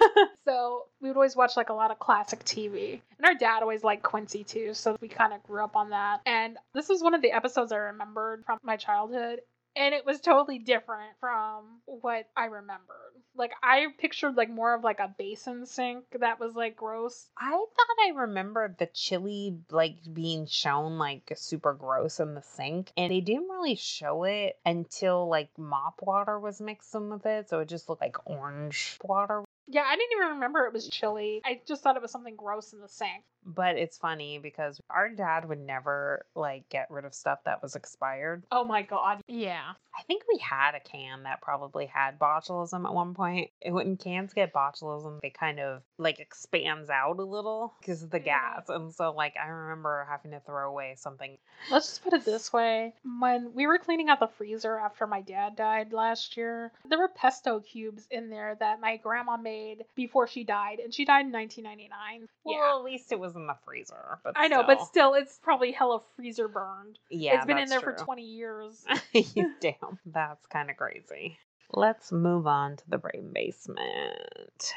so 0.45 0.83
we 1.01 1.09
would 1.09 1.17
always 1.17 1.35
watch 1.35 1.57
like 1.57 1.67
a 1.67 1.73
lot 1.73 1.91
of 1.91 1.99
classic 1.99 2.45
TV. 2.45 3.01
And 3.17 3.25
our 3.25 3.35
dad 3.35 3.63
always 3.63 3.83
liked 3.83 4.03
Quincy 4.03 4.45
too, 4.45 4.73
so 4.73 4.95
we 5.01 5.09
kind 5.09 5.33
of 5.33 5.43
grew 5.43 5.65
up 5.65 5.75
on 5.75 5.89
that. 5.89 6.21
And 6.25 6.55
this 6.73 6.87
was 6.87 7.03
one 7.03 7.13
of 7.13 7.21
the 7.21 7.33
episodes 7.33 7.73
I 7.73 7.77
remembered 7.77 8.45
from 8.45 8.57
my 8.63 8.77
childhood. 8.77 9.39
And 9.77 9.93
it 9.93 10.05
was 10.05 10.19
totally 10.19 10.59
different 10.59 11.11
from 11.19 11.81
what 11.85 12.27
I 12.35 12.45
remembered. 12.45 12.95
Like 13.35 13.51
I 13.61 13.85
pictured 13.99 14.35
like 14.35 14.49
more 14.49 14.73
of 14.73 14.83
like 14.83 14.99
a 14.99 15.13
basin 15.15 15.67
sink 15.67 16.05
that 16.19 16.39
was 16.39 16.55
like 16.55 16.75
gross. 16.75 17.27
I 17.37 17.51
thought 17.51 18.07
I 18.07 18.11
remembered 18.15 18.77
the 18.79 18.87
chili 18.87 19.59
like 19.69 19.97
being 20.11 20.47
shown 20.47 20.97
like 20.97 21.31
super 21.35 21.73
gross 21.73 22.19
in 22.19 22.33
the 22.33 22.41
sink, 22.41 22.91
and 22.97 23.11
they 23.11 23.21
didn't 23.21 23.49
really 23.49 23.75
show 23.75 24.23
it 24.23 24.57
until 24.65 25.29
like 25.29 25.49
mop 25.57 26.01
water 26.01 26.39
was 26.39 26.59
mixed 26.59 26.95
in 26.95 27.11
with 27.11 27.25
it, 27.27 27.49
so 27.49 27.59
it 27.59 27.69
just 27.69 27.87
looked 27.87 28.01
like 28.01 28.17
orange 28.25 28.97
water. 29.03 29.43
Yeah, 29.67 29.83
I 29.85 29.95
didn't 29.95 30.13
even 30.13 30.33
remember 30.35 30.65
it 30.65 30.73
was 30.73 30.87
chili. 30.87 31.41
I 31.45 31.61
just 31.67 31.83
thought 31.83 31.97
it 31.97 32.01
was 32.01 32.11
something 32.11 32.35
gross 32.35 32.73
in 32.73 32.79
the 32.79 32.87
sink. 32.87 33.23
But 33.47 33.77
it's 33.77 33.97
funny 33.97 34.39
because 34.39 34.81
our 34.89 35.09
dad 35.09 35.47
would 35.47 35.59
never 35.59 36.25
like 36.35 36.67
get 36.69 36.87
rid 36.91 37.05
of 37.05 37.13
stuff 37.13 37.39
that 37.45 37.63
was 37.63 37.75
expired. 37.75 38.43
Oh 38.51 38.65
my 38.65 38.81
god. 38.81 39.21
Yeah. 39.27 39.71
I 39.97 40.03
think 40.03 40.23
we 40.31 40.37
had 40.37 40.75
a 40.75 40.79
can 40.79 41.23
that 41.23 41.41
probably 41.41 41.85
had 41.87 42.19
botulism 42.19 42.85
at 42.85 42.93
one 42.93 43.15
point. 43.15 43.49
And 43.63 43.73
When 43.73 43.97
cans 43.97 44.33
get 44.33 44.53
botulism, 44.53 45.19
they 45.21 45.29
kind 45.31 45.59
of 45.59 45.81
like 45.97 46.19
expands 46.19 46.89
out 46.89 47.17
a 47.19 47.23
little 47.23 47.73
because 47.79 48.03
of 48.03 48.11
the 48.11 48.19
Yeah. 48.19 48.55
gas. 48.57 48.69
And 48.69 48.93
so 48.93 49.11
like 49.13 49.35
I 49.41 49.47
remember 49.47 50.05
having 50.09 50.31
to 50.31 50.39
throw 50.41 50.69
away 50.69 50.95
something. 50.97 51.37
Let's 51.71 51.87
just 51.87 52.03
put 52.03 52.13
it 52.13 52.25
this 52.25 52.51
way. 52.53 52.93
When 53.19 53.53
we 53.53 53.65
were 53.65 53.77
cleaning 53.79 54.09
out 54.09 54.19
the 54.19 54.27
freezer 54.27 54.77
after 54.77 55.07
my 55.07 55.21
dad 55.21 55.55
died 55.55 55.93
last 55.93 56.35
year, 56.37 56.71
there 56.87 56.99
were 56.99 57.07
pesto 57.07 57.61
cubes 57.61 58.05
in 58.11 58.29
there 58.29 58.55
that 58.59 58.81
my 58.81 58.97
grandma 58.97 59.37
made 59.37 59.85
before 59.95 60.27
she 60.27 60.43
died, 60.43 60.79
and 60.79 60.93
she 60.93 61.05
died 61.05 61.25
in 61.25 61.31
1999. 61.31 62.27
Well, 62.43 62.55
yeah. 62.55 62.77
at 62.77 62.83
least 62.83 63.11
it 63.11 63.19
was 63.19 63.35
in 63.37 63.47
the 63.47 63.55
freezer. 63.63 64.19
But 64.23 64.33
I 64.35 64.47
know, 64.47 64.63
but 64.63 64.81
still, 64.81 65.13
it's 65.13 65.39
probably 65.41 65.71
hella 65.71 66.01
freezer 66.15 66.47
burned. 66.47 66.99
yeah, 67.09 67.35
it's 67.35 67.45
been 67.45 67.57
in 67.57 67.69
there 67.69 67.79
that's 67.79 68.01
for 68.01 68.05
20 68.05 68.23
years. 68.23 68.83
Damn, 69.61 69.99
that's 70.05 70.45
kind 70.47 70.69
of 70.69 70.77
crazy. 70.77 71.37
Let's 71.71 72.11
move 72.11 72.47
on 72.47 72.77
to 72.77 72.89
the 72.89 72.97
brain 72.97 73.31
basement. 73.33 74.73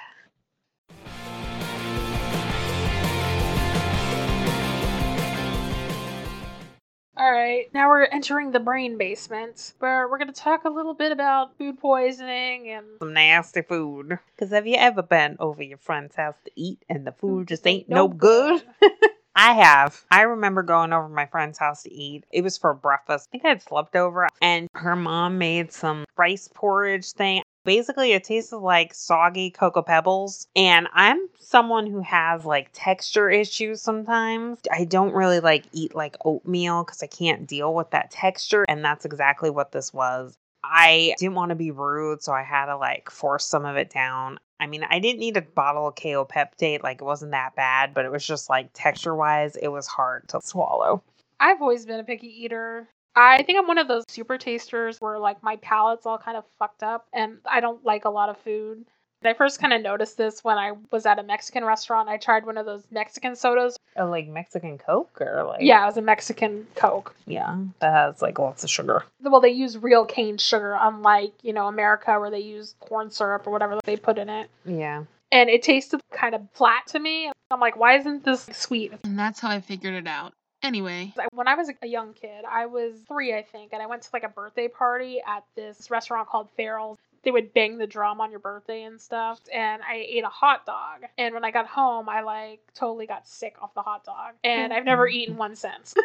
All 7.31 7.37
right, 7.37 7.73
now 7.73 7.89
we're 7.89 8.07
entering 8.07 8.51
the 8.51 8.59
brain 8.59 8.99
basement, 8.99 9.75
where 9.79 10.09
we're 10.09 10.19
going 10.19 10.33
to 10.33 10.41
talk 10.41 10.65
a 10.65 10.69
little 10.69 10.95
bit 10.95 11.13
about 11.13 11.57
food 11.59 11.79
poisoning 11.79 12.71
and 12.71 12.85
Some 12.99 13.13
nasty 13.13 13.63
food. 13.63 14.19
Because 14.35 14.51
have 14.51 14.67
you 14.67 14.75
ever 14.75 15.01
been 15.01 15.37
over 15.39 15.63
your 15.63 15.79
friend's 15.79 16.17
house 16.17 16.35
to 16.45 16.51
eat 16.57 16.85
and 16.89 17.07
the 17.07 17.13
food 17.13 17.47
mm, 17.47 17.49
just 17.49 17.65
ain't 17.69 17.89
no 17.89 18.09
good? 18.09 18.65
I 19.37 19.53
have. 19.53 20.05
I 20.11 20.23
remember 20.23 20.65
going 20.65 20.93
over 20.93 21.07
to 21.07 21.15
my 21.15 21.27
friend's 21.27 21.57
house 21.57 21.85
to 21.85 21.95
eat. 21.95 22.25
It 22.33 22.43
was 22.43 22.59
for 22.59 22.75
breakfast. 22.75 23.29
I 23.29 23.31
think 23.31 23.45
I 23.45 23.51
had 23.51 23.63
slept 23.63 23.95
over, 23.95 24.27
and 24.43 24.67
her 24.75 24.97
mom 24.97 25.39
made 25.39 25.71
some 25.71 26.07
rice 26.17 26.49
porridge 26.53 27.13
thing. 27.13 27.45
Basically, 27.65 28.13
it 28.13 28.25
tasted 28.25 28.59
like 28.59 28.95
soggy 28.95 29.51
Cocoa 29.51 29.83
Pebbles. 29.83 30.47
And 30.57 30.89
I'm 30.93 31.29
someone 31.39 31.87
who 31.87 32.01
has 32.01 32.45
like 32.45 32.71
texture 32.73 33.29
issues 33.29 33.83
sometimes. 33.83 34.59
I 34.73 34.85
don't 34.85 35.13
really 35.13 35.41
like 35.41 35.65
eat 35.73 35.95
like 35.95 36.17
oatmeal 36.25 36.85
because 36.85 37.03
I 37.03 37.07
can't 37.07 37.47
deal 37.47 37.75
with 37.75 37.91
that 37.91 38.11
texture. 38.11 38.65
And 38.69 38.85
that's 38.85 39.05
exactly 39.05 39.51
what 39.51 39.73
this 39.73 39.93
was. 39.93 40.37
I 40.63 41.15
didn't 41.19 41.35
want 41.35 41.51
to 41.51 41.57
be 41.57 41.71
rude, 41.71 42.23
so 42.23 42.33
I 42.33 42.43
had 42.43 42.67
to 42.67 42.77
like 42.77 43.11
force 43.11 43.47
some 43.47 43.65
of 43.65 43.77
it 43.77 43.91
down. 43.91 44.39
I 44.61 44.67
mean, 44.67 44.85
I 44.89 44.99
didn't 44.99 45.21
need 45.21 45.37
a 45.37 45.43
bottle 45.43 45.89
of 45.89 45.95
Kaopectate, 45.95 46.83
like 46.83 47.01
it 47.01 47.05
wasn't 47.05 47.33
that 47.33 47.57
bad, 47.57 47.95
but 47.95 48.05
it 48.05 48.13
was 48.13 48.27
just 48.27 48.51
like 48.51 48.71
texture 48.75 49.15
wise, 49.15 49.57
it 49.57 49.69
was 49.69 49.87
hard 49.87 50.29
to 50.29 50.41
swallow. 50.43 51.03
I've 51.41 51.63
always 51.63 51.87
been 51.87 51.99
a 51.99 52.05
picky 52.05 52.27
eater. 52.45 52.89
I 53.17 53.43
think 53.43 53.59
I'm 53.59 53.67
one 53.67 53.79
of 53.79 53.89
those 53.89 54.05
super 54.09 54.39
tasters 54.39 54.99
where 55.01 55.19
like 55.19 55.43
my 55.43 55.57
palate's 55.57 56.07
all 56.07 56.19
kind 56.19 56.37
of 56.37 56.45
fucked 56.59 56.83
up 56.83 57.07
and 57.13 57.39
I 57.45 57.61
don't 57.61 57.85
like 57.85 58.05
a 58.05 58.11
lot 58.11 58.29
of 58.29 58.39
food. 58.39 58.85
I 59.23 59.35
first 59.35 59.61
kind 59.61 59.75
of 59.75 59.83
noticed 59.83 60.17
this 60.17 60.43
when 60.43 60.57
I 60.57 60.73
was 60.91 61.05
at 61.05 61.19
a 61.19 61.23
Mexican 61.23 61.63
restaurant. 61.63 62.09
I 62.09 62.17
tried 62.17 62.47
one 62.47 62.57
of 62.57 62.65
those 62.65 62.85
Mexican 62.91 63.37
sodas. 63.37 63.77
Uh, 63.99 64.07
like 64.09 64.27
Mexican 64.29 64.79
Coke 64.79 65.21
or 65.21 65.45
like 65.45 65.61
Yeah, 65.61 65.83
it 65.83 65.87
was 65.87 65.99
a 65.99 66.03
Mexican 66.03 66.67
Coke. 66.75 67.15
yeah, 67.27 67.59
that 67.81 67.93
has 67.93 68.23
like 68.23 68.39
lots 68.39 68.65
of 68.65 68.71
sugar. 68.71 69.05
Well, 69.21 69.43
they 69.43 69.51
use 69.51 69.77
real 69.77 70.07
cane 70.07 70.39
sugar, 70.39 70.75
unlike, 70.81 71.33
you 71.43 71.53
know, 71.53 71.67
America 71.67 72.19
where 72.19 72.31
they 72.31 72.41
use 72.41 72.75
corn 72.81 73.11
syrup 73.11 73.47
or 73.47 73.51
whatever 73.51 73.79
they 73.85 73.97
put 73.99 74.17
in 74.17 74.31
it. 74.31 74.49
Yeah, 74.65 75.05
And 75.31 75.51
it 75.51 75.63
tasted 75.63 76.01
kind 76.13 76.35
of 76.35 76.43
flat 76.55 76.87
to 76.89 76.99
me. 76.99 77.31
I'm 77.51 77.61
like, 77.61 77.77
why 77.77 77.99
isn't 77.99 78.25
this 78.25 78.49
sweet? 78.53 78.93
And 79.05 79.19
that's 79.19 79.41
how 79.41 79.51
I 79.51 79.61
figured 79.61 79.95
it 79.95 80.07
out. 80.07 80.33
Anyway, 80.63 81.13
When 81.33 81.49
I 81.49 81.55
was 81.55 81.71
a 81.83 81.87
young 81.87 82.13
kid, 82.13 82.45
I 82.49 82.67
was 82.67 82.95
three, 83.09 83.35
I 83.35 83.43
think, 83.43 83.73
and 83.73 83.83
I 83.83 83.87
went 83.87 84.03
to 84.03 84.11
like 84.13 84.25
a 84.25 84.29
birthday 84.29 84.69
party 84.69 85.21
at 85.27 85.45
this 85.57 85.91
restaurant 85.91 86.29
called 86.29 86.49
Farrell's. 86.57 86.99
They 87.23 87.31
would 87.31 87.53
bang 87.55 87.79
the 87.79 87.87
drum 87.87 88.21
on 88.21 88.31
your 88.31 88.41
birthday 88.41 88.83
and 88.83 89.01
stuff. 89.01 89.41
And 89.53 89.83
I 89.83 90.07
ate 90.09 90.25
a 90.25 90.29
hot 90.29 90.67
dog. 90.67 91.05
And 91.19 91.35
when 91.35 91.45
I 91.45 91.51
got 91.51 91.67
home, 91.67 92.09
I 92.09 92.23
like 92.23 92.61
totally 92.75 93.07
got 93.07 93.27
sick 93.27 93.57
off 93.63 93.75
the 93.75 93.83
hot 93.83 94.05
dog. 94.05 94.35
And 94.45 94.73
I've 94.73 94.85
never 94.85 95.09
eaten 95.09 95.37
one 95.37 95.57
since. 95.57 95.95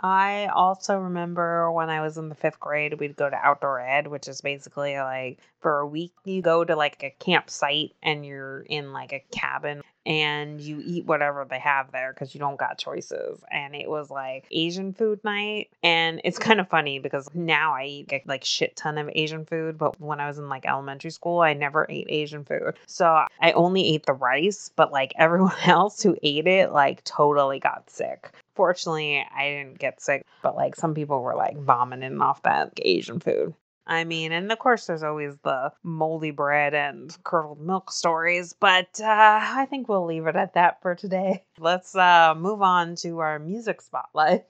I 0.00 0.46
also 0.46 0.98
remember 0.98 1.70
when 1.70 1.88
I 1.88 2.02
was 2.02 2.18
in 2.18 2.28
the 2.28 2.34
fifth 2.34 2.60
grade, 2.60 2.98
we'd 3.00 3.16
go 3.16 3.30
to 3.30 3.36
outdoor 3.36 3.80
ed, 3.80 4.06
which 4.06 4.28
is 4.28 4.40
basically 4.40 4.96
like 4.98 5.38
for 5.60 5.78
a 5.78 5.86
week 5.86 6.12
you 6.24 6.42
go 6.42 6.64
to 6.64 6.76
like 6.76 7.02
a 7.02 7.14
campsite 7.18 7.94
and 8.02 8.26
you're 8.26 8.62
in 8.62 8.92
like 8.92 9.12
a 9.12 9.24
cabin 9.30 9.82
and 10.06 10.60
you 10.60 10.82
eat 10.84 11.06
whatever 11.06 11.46
they 11.48 11.58
have 11.58 11.90
there 11.92 12.12
because 12.12 12.34
you 12.34 12.40
don't 12.40 12.58
got 12.58 12.78
choices. 12.78 13.42
And 13.50 13.74
it 13.74 13.88
was 13.88 14.10
like 14.10 14.46
Asian 14.50 14.92
food 14.92 15.22
night. 15.24 15.70
And 15.82 16.20
it's 16.24 16.38
kind 16.38 16.60
of 16.60 16.68
funny 16.68 16.98
because 16.98 17.28
now 17.34 17.74
I 17.74 17.84
eat 17.84 18.22
like 18.26 18.44
shit 18.44 18.76
ton 18.76 18.98
of 18.98 19.10
Asian 19.14 19.44
food, 19.46 19.78
but 19.78 20.00
when 20.00 20.20
I 20.20 20.26
was 20.26 20.38
in 20.38 20.48
like 20.48 20.66
elementary 20.66 21.10
school, 21.10 21.40
I 21.40 21.54
never 21.54 21.86
ate 21.88 22.06
Asian 22.08 22.44
food. 22.44 22.78
So 22.86 23.24
I 23.40 23.52
only 23.52 23.94
ate 23.94 24.06
the 24.06 24.12
rice, 24.12 24.70
but 24.74 24.92
like 24.92 25.12
everyone 25.18 25.56
else 25.64 26.02
who 26.02 26.16
ate 26.22 26.46
it 26.46 26.72
like 26.72 27.02
totally 27.04 27.58
got 27.58 27.88
sick. 27.90 28.30
Fortunately, 28.54 29.24
I 29.36 29.48
didn't 29.48 29.78
get 29.78 30.00
sick, 30.00 30.24
but 30.42 30.54
like 30.54 30.76
some 30.76 30.94
people 30.94 31.22
were 31.22 31.34
like 31.34 31.56
vomiting 31.58 32.20
off 32.20 32.42
that 32.42 32.72
Asian 32.82 33.18
food. 33.18 33.54
I 33.86 34.04
mean, 34.04 34.32
and 34.32 34.50
of 34.50 34.58
course, 34.58 34.86
there's 34.86 35.02
always 35.02 35.36
the 35.42 35.72
moldy 35.82 36.30
bread 36.30 36.72
and 36.72 37.14
curdled 37.22 37.60
milk 37.60 37.92
stories, 37.92 38.54
but 38.54 38.88
uh, 39.00 39.40
I 39.42 39.66
think 39.68 39.88
we'll 39.88 40.06
leave 40.06 40.26
it 40.26 40.36
at 40.36 40.54
that 40.54 40.80
for 40.80 40.94
today. 40.94 41.44
Let's 41.58 41.94
uh, 41.94 42.34
move 42.36 42.62
on 42.62 42.96
to 42.96 43.18
our 43.18 43.38
music 43.38 43.82
spotlight. 43.82 44.46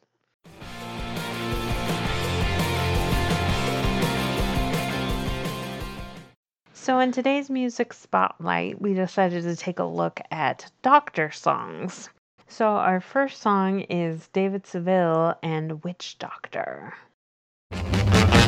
So, 6.85 6.99
in 7.01 7.13
today's 7.13 7.49
music 7.49 7.95
spotlight, 7.95 8.81
we 8.81 8.93
decided 8.93 9.45
to 9.45 9.57
take 9.57 9.79
a 9.79 9.85
look 9.85 10.21
at 10.31 10.71
doctor 10.83 11.31
songs. 11.31 12.11
So, 12.47 12.67
our 12.67 13.01
first 13.01 13.41
song 13.41 13.81
is 13.81 14.29
David 14.29 14.67
Seville 14.67 15.35
and 15.43 15.83
Witch 15.83 16.19
Doctor. 16.19 16.93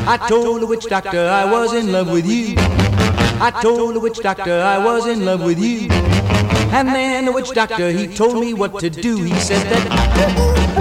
I 0.09 0.29
told 0.29 0.63
the 0.63 0.67
witch 0.69 0.87
doctor 0.87 1.27
I 1.27 1.51
was 1.51 1.75
in 1.75 1.91
love 1.91 2.09
with 2.09 2.27
you. 2.27 2.55
I 2.59 3.51
told 3.61 3.97
the 3.97 4.01
witch 4.01 4.21
doctor 4.21 4.61
I 4.61 4.79
was 4.79 5.05
in 5.09 5.25
love 5.25 5.43
with 5.43 5.59
you. 5.59 5.89
And 6.71 6.89
then 6.89 7.25
the 7.25 7.33
witch 7.33 7.51
doctor, 7.51 7.91
he 7.91 8.15
told 8.15 8.39
me 8.41 8.55
what 8.55 8.79
to 8.79 8.89
do. 8.89 9.23
He 9.23 9.35
said 9.35 9.67
that. 9.67 10.77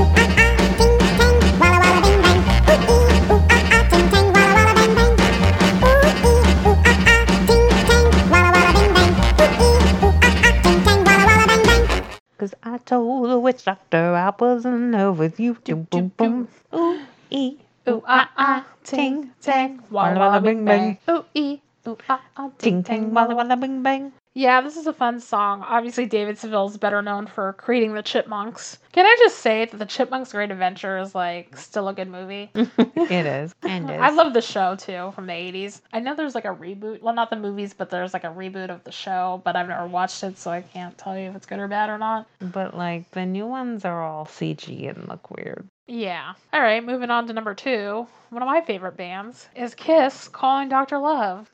Cause 12.38 12.54
I 12.62 12.78
told 12.78 13.30
the 13.32 13.40
witch 13.40 13.66
doctor 13.66 14.14
I 14.14 14.32
was 14.38 14.66
in 14.66 14.92
love 14.92 15.18
with 15.18 15.40
you. 15.40 15.56
Boom, 15.56 15.88
boom, 15.90 16.12
boom. 16.16 16.48
Ooh, 16.76 17.02
ee. 17.32 17.65
Ooh 17.88 18.04
ah 18.08 18.30
ah, 18.36 18.66
ting 18.84 19.32
tang, 19.42 19.80
walla 19.92 20.18
walla 20.18 20.42
bing 20.42 20.66
bang. 20.66 20.98
Ooh 21.08 21.24
ee, 21.36 21.62
ooh 21.88 21.98
ah 22.10 22.22
ah, 22.36 22.50
Ting 22.58 22.82
tang, 22.84 23.14
walla 23.14 23.36
walla, 23.36 23.56
bing 23.56 23.84
bang. 23.84 24.12
Yeah, 24.34 24.60
this 24.60 24.76
is 24.76 24.86
a 24.86 24.92
fun 24.92 25.22
song. 25.22 25.62
Obviously, 25.62 26.08
David 26.08 26.38
Seville 26.38 26.68
is 26.68 26.78
better 26.78 27.02
known 27.02 27.26
for 27.26 27.54
creating 27.54 27.94
the 27.94 28.02
Chipmunks. 28.02 28.80
Can 28.92 29.06
I 29.06 29.16
just 29.20 29.38
say 29.38 29.64
that 29.66 29.78
the 29.78 29.86
Chipmunks 29.86 30.34
Great 30.34 30.52
Adventure 30.52 30.98
is 30.98 31.16
like 31.16 31.56
still 31.56 31.88
a 31.88 31.94
good 31.94 32.10
movie? 32.10 32.50
it 32.56 33.26
is. 33.26 33.56
And 33.62 33.90
is. 33.90 33.98
I 33.98 34.10
love 34.10 34.34
the 34.34 34.42
show 34.42 34.76
too 34.76 35.12
from 35.14 35.28
the 35.28 35.34
80s. 35.34 35.80
I 35.94 36.02
know 36.02 36.16
there's 36.16 36.36
like 36.36 36.46
a 36.46 36.56
reboot. 36.56 37.02
Well, 37.02 37.14
not 37.14 37.30
the 37.30 37.38
movies, 37.38 37.74
but 37.74 37.90
there's 37.92 38.14
like 38.14 38.26
a 38.26 38.34
reboot 38.34 38.70
of 38.72 38.84
the 38.84 38.92
show, 38.92 39.42
but 39.46 39.56
I've 39.56 39.70
never 39.70 39.88
watched 39.88 40.22
it, 40.24 40.38
so 40.38 40.52
I 40.52 40.64
can't 40.64 40.98
tell 40.98 41.18
you 41.18 41.30
if 41.30 41.36
it's 41.36 41.46
good 41.46 41.60
or 41.60 41.70
bad 41.70 41.90
or 41.90 41.98
not. 41.98 42.28
But 42.42 42.76
like 42.76 43.10
the 43.12 43.26
new 43.26 43.46
ones 43.46 43.86
are 43.86 44.04
all 44.04 44.26
CG 44.26 44.90
and 44.90 45.08
look 45.08 45.32
weird. 45.32 45.66
Yeah. 45.88 46.34
All 46.52 46.62
right, 46.62 46.84
moving 46.84 47.12
on 47.12 47.28
to 47.28 47.34
number 47.34 47.54
two. 47.54 48.08
One 48.30 48.42
of 48.42 48.48
my 48.48 48.62
favorite 48.62 48.98
bands 48.98 49.48
is 49.56 49.76
Kiss 49.76 50.28
calling 50.28 50.68
Dr. 50.70 50.98
Love. 50.98 51.52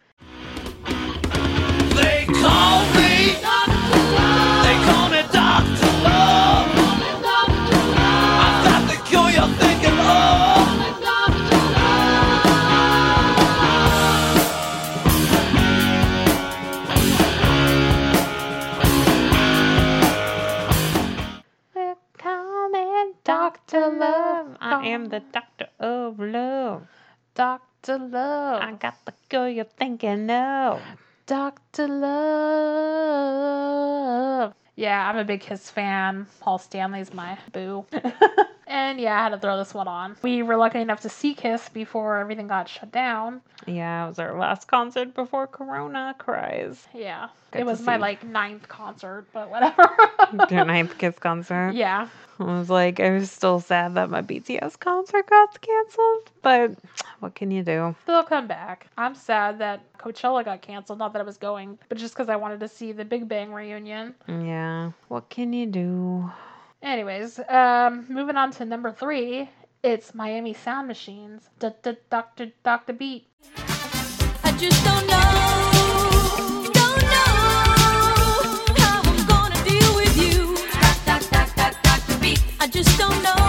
They 0.86 2.26
call 2.28 2.86
me. 2.94 3.34
They 3.34 3.71
Dr. 23.72 23.88
Love. 23.98 24.58
I 24.60 24.86
am 24.88 25.06
the 25.06 25.22
doctor 25.32 25.68
of 25.80 26.20
love. 26.20 26.88
Dr. 27.36 28.00
Love. 28.00 28.62
I 28.62 28.74
got 28.74 28.98
the 29.06 29.14
girl 29.30 29.48
you're 29.48 29.64
thinking 29.64 30.30
of. 30.30 30.82
Dr. 31.26 31.88
Love. 31.88 32.12
Yeah, 34.76 35.08
I'm 35.08 35.16
a 35.16 35.24
big 35.24 35.40
Kiss 35.40 35.70
fan. 35.70 36.28
Paul 36.42 36.58
Stanley's 36.58 37.14
my 37.14 37.38
boo. 37.54 37.86
and 38.72 39.02
yeah, 39.02 39.20
I 39.20 39.24
had 39.24 39.30
to 39.30 39.38
throw 39.38 39.58
this 39.58 39.74
one 39.74 39.88
on. 39.88 40.16
We 40.24 40.44
were 40.44 40.56
lucky 40.56 40.80
enough 40.80 41.02
to 41.02 41.10
see 41.10 41.34
Kiss 41.34 41.68
before 41.70 42.18
everything 42.18 42.48
got 42.48 42.70
shut 42.70 42.92
down. 42.92 43.42
Yeah, 43.68 44.06
it 44.06 44.10
was 44.10 44.20
our 44.20 44.40
last 44.40 44.68
concert 44.68 45.14
before 45.14 45.46
Corona 45.46 46.16
cries. 46.18 46.88
Yeah. 46.94 47.28
Good 47.52 47.62
it 47.62 47.66
was 47.66 47.82
my 47.82 47.98
see. 47.98 48.02
like 48.02 48.24
ninth 48.24 48.68
concert, 48.70 49.26
but 49.34 49.50
whatever. 49.50 49.84
Your 50.50 50.64
ninth 50.64 50.98
Kiss 50.98 51.20
concert. 51.20 51.74
yeah. 51.74 52.08
I 52.40 52.44
was 52.44 52.70
like, 52.70 53.00
I 53.00 53.12
was 53.12 53.30
still 53.30 53.60
sad 53.60 53.94
that 53.96 54.10
my 54.10 54.22
BTS 54.24 54.80
concert 54.80 55.30
got 55.30 55.62
canceled, 55.62 56.32
but 56.42 56.72
what 57.20 57.36
can 57.36 57.52
you 57.52 57.62
do? 57.62 57.94
They'll 58.08 58.24
come 58.24 58.48
back. 58.48 58.88
I'm 58.98 59.14
sad 59.14 59.60
that 59.60 59.82
Coachella 60.00 60.44
got 60.44 60.62
canceled. 60.64 60.98
Not 60.98 61.14
that 61.14 61.20
I 61.20 61.26
was 61.26 61.38
going, 61.38 61.78
but 61.88 62.00
just 62.00 62.16
because 62.16 62.30
I 62.30 62.38
wanted 62.38 62.62
to 62.62 62.68
see 62.68 62.94
the 62.94 63.06
Big 63.06 63.28
Bang 63.28 63.54
reunion. 63.54 64.16
Yeah, 64.28 64.92
what 65.10 65.30
can 65.30 65.54
you 65.54 65.68
do? 65.68 66.32
Anyways, 66.84 67.40
um, 67.48 68.06
moving 68.10 68.38
on 68.38 68.52
to 68.54 68.66
number 68.66 68.92
three. 68.92 69.48
It's 69.84 70.16
Miami 70.16 70.54
Sound 70.54 70.88
Machines. 70.88 71.48
Dr. 71.60 71.98
Dr. 72.10 72.52
Dr. 72.64 72.94
Beat. 72.94 73.28
I 74.44 74.52
just 74.58 74.84
don't 82.98 83.24
know, 83.24 83.41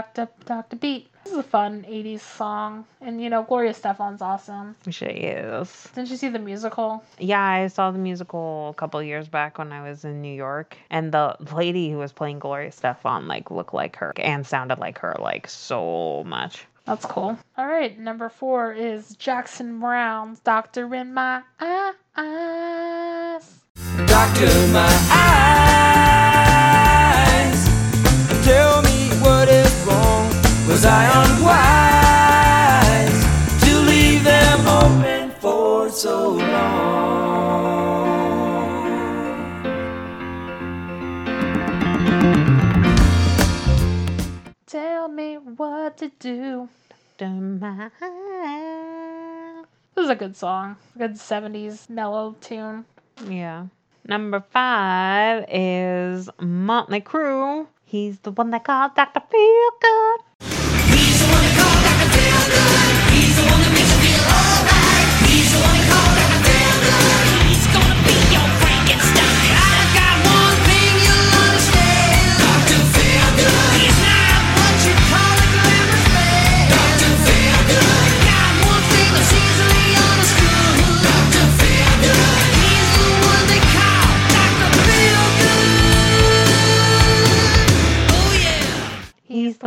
Dr. 0.00 0.28
Dr. 0.46 0.76
Beat. 0.76 1.08
This 1.24 1.34
is 1.34 1.38
a 1.40 1.42
fun 1.42 1.84
80s 1.86 2.20
song. 2.20 2.86
And, 3.02 3.20
you 3.22 3.28
know, 3.28 3.42
Gloria 3.42 3.74
Estefan's 3.74 4.22
awesome. 4.22 4.74
She 4.88 5.04
is. 5.04 5.88
Didn't 5.94 6.08
you 6.10 6.16
see 6.16 6.30
the 6.30 6.38
musical? 6.38 7.04
Yeah, 7.18 7.42
I 7.42 7.66
saw 7.66 7.90
the 7.90 7.98
musical 7.98 8.70
a 8.70 8.74
couple 8.74 9.02
years 9.02 9.28
back 9.28 9.58
when 9.58 9.72
I 9.72 9.82
was 9.86 10.06
in 10.06 10.22
New 10.22 10.32
York, 10.34 10.78
and 10.88 11.12
the 11.12 11.36
lady 11.54 11.90
who 11.90 11.98
was 11.98 12.12
playing 12.12 12.38
Gloria 12.38 12.70
Estefan 12.70 13.26
like 13.26 13.50
looked 13.50 13.74
like 13.74 13.96
her 13.96 14.14
and 14.16 14.46
sounded 14.46 14.78
like 14.78 14.98
her 15.00 15.14
like 15.18 15.46
so 15.48 16.24
much. 16.24 16.64
That's 16.86 17.04
cool. 17.04 17.38
All 17.58 17.66
right, 17.66 17.98
number 17.98 18.30
four 18.30 18.72
is 18.72 19.14
Jackson 19.16 19.78
Browne's 19.80 20.40
Doctor 20.40 20.94
in 20.94 21.12
My 21.12 21.42
Eyes. 21.60 21.84
Doctor, 24.06 24.46
in 24.46 24.72
my 24.72 25.08
eyes. 25.12 25.39
Was 30.70 30.84
I 30.84 31.04
unwise 31.24 33.18
to 33.64 33.72
leave 33.80 34.22
them 34.22 34.68
open 34.68 35.32
for 35.40 35.90
so 35.90 36.30
long? 36.30 37.70
Tell 44.66 45.08
me 45.08 45.38
what 45.38 45.96
to 45.96 46.12
do. 46.20 46.68
This 47.18 47.40
is 49.96 50.08
a 50.08 50.14
good 50.14 50.36
song. 50.36 50.76
Good 50.96 51.14
70s 51.14 51.90
mellow 51.90 52.36
tune. 52.40 52.84
Yeah. 53.26 53.66
Number 54.06 54.38
five 54.52 55.46
is 55.50 56.30
Motley 56.40 57.00
Crue. 57.00 57.66
He's 57.84 58.20
the 58.20 58.30
one 58.30 58.50
that 58.50 58.62
called 58.62 58.94
Dr. 58.94 59.20
Feel 62.30 62.94
Good. 62.94 62.99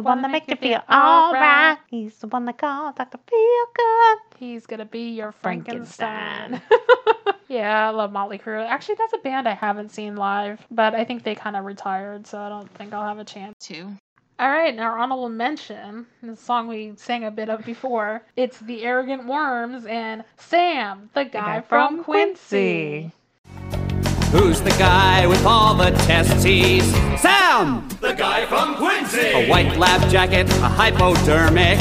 One 0.02 0.22
that 0.22 0.32
makes 0.32 0.48
you 0.48 0.56
feel 0.56 0.82
alright. 0.90 1.78
He's 1.90 2.18
the 2.18 2.28
one 2.28 2.46
that 2.46 2.58
calls 2.58 2.96
Dr. 2.96 3.20
Feel 3.30 3.66
Good. 3.76 4.18
He's 4.40 4.66
gonna 4.66 4.86
be 4.86 5.10
your 5.12 5.32
Frankenstein. 5.32 6.62
Frankenstein. 6.62 7.36
yeah, 7.48 7.88
I 7.88 7.92
love 7.92 8.12
Motley 8.12 8.40
Crue. 8.40 8.68
Actually, 8.68 8.96
that's 8.96 9.14
a 9.14 9.18
band 9.20 9.48
I 9.48 9.54
haven't 9.54 9.92
seen 9.92 10.16
live, 10.16 10.66
but 10.72 10.96
I 10.96 11.04
think 11.04 11.24
they 11.24 11.36
kind 11.36 11.56
of 11.56 11.66
retired, 11.66 12.26
so 12.28 12.40
I 12.40 12.50
don't 12.50 12.70
think 12.76 12.94
I'll 12.94 13.08
have 13.08 13.20
a 13.20 13.26
chance. 13.26 13.56
to. 13.68 13.96
All 14.40 14.50
right, 14.50 14.76
now 14.76 14.84
our 14.92 14.98
honorable 14.98 15.30
mention, 15.30 16.08
the 16.24 16.36
song 16.36 16.68
we 16.68 16.94
sang 16.98 17.24
a 17.24 17.32
bit 17.32 17.50
of 17.50 17.64
before. 17.64 18.26
It's 18.36 18.60
the 18.60 18.84
Arrogant 18.84 19.28
Worms 19.28 19.86
and 19.86 20.24
Sam, 20.38 21.12
the 21.14 21.26
guy, 21.26 21.62
from 21.62 22.04
Quincy. 22.04 23.12
Who's 24.34 24.62
the 24.62 24.72
guy 24.72 25.28
with 25.28 25.46
all 25.46 25.76
the 25.76 25.92
testes? 25.92 26.86
Sam! 27.22 27.88
The 28.02 28.14
guy 28.14 28.48
from 28.48 28.74
Quincy. 28.78 29.28
A 29.28 29.48
white 29.48 29.78
lab 29.78 30.10
jacket, 30.10 30.50
a 30.54 30.70
hypodermic. 30.70 31.78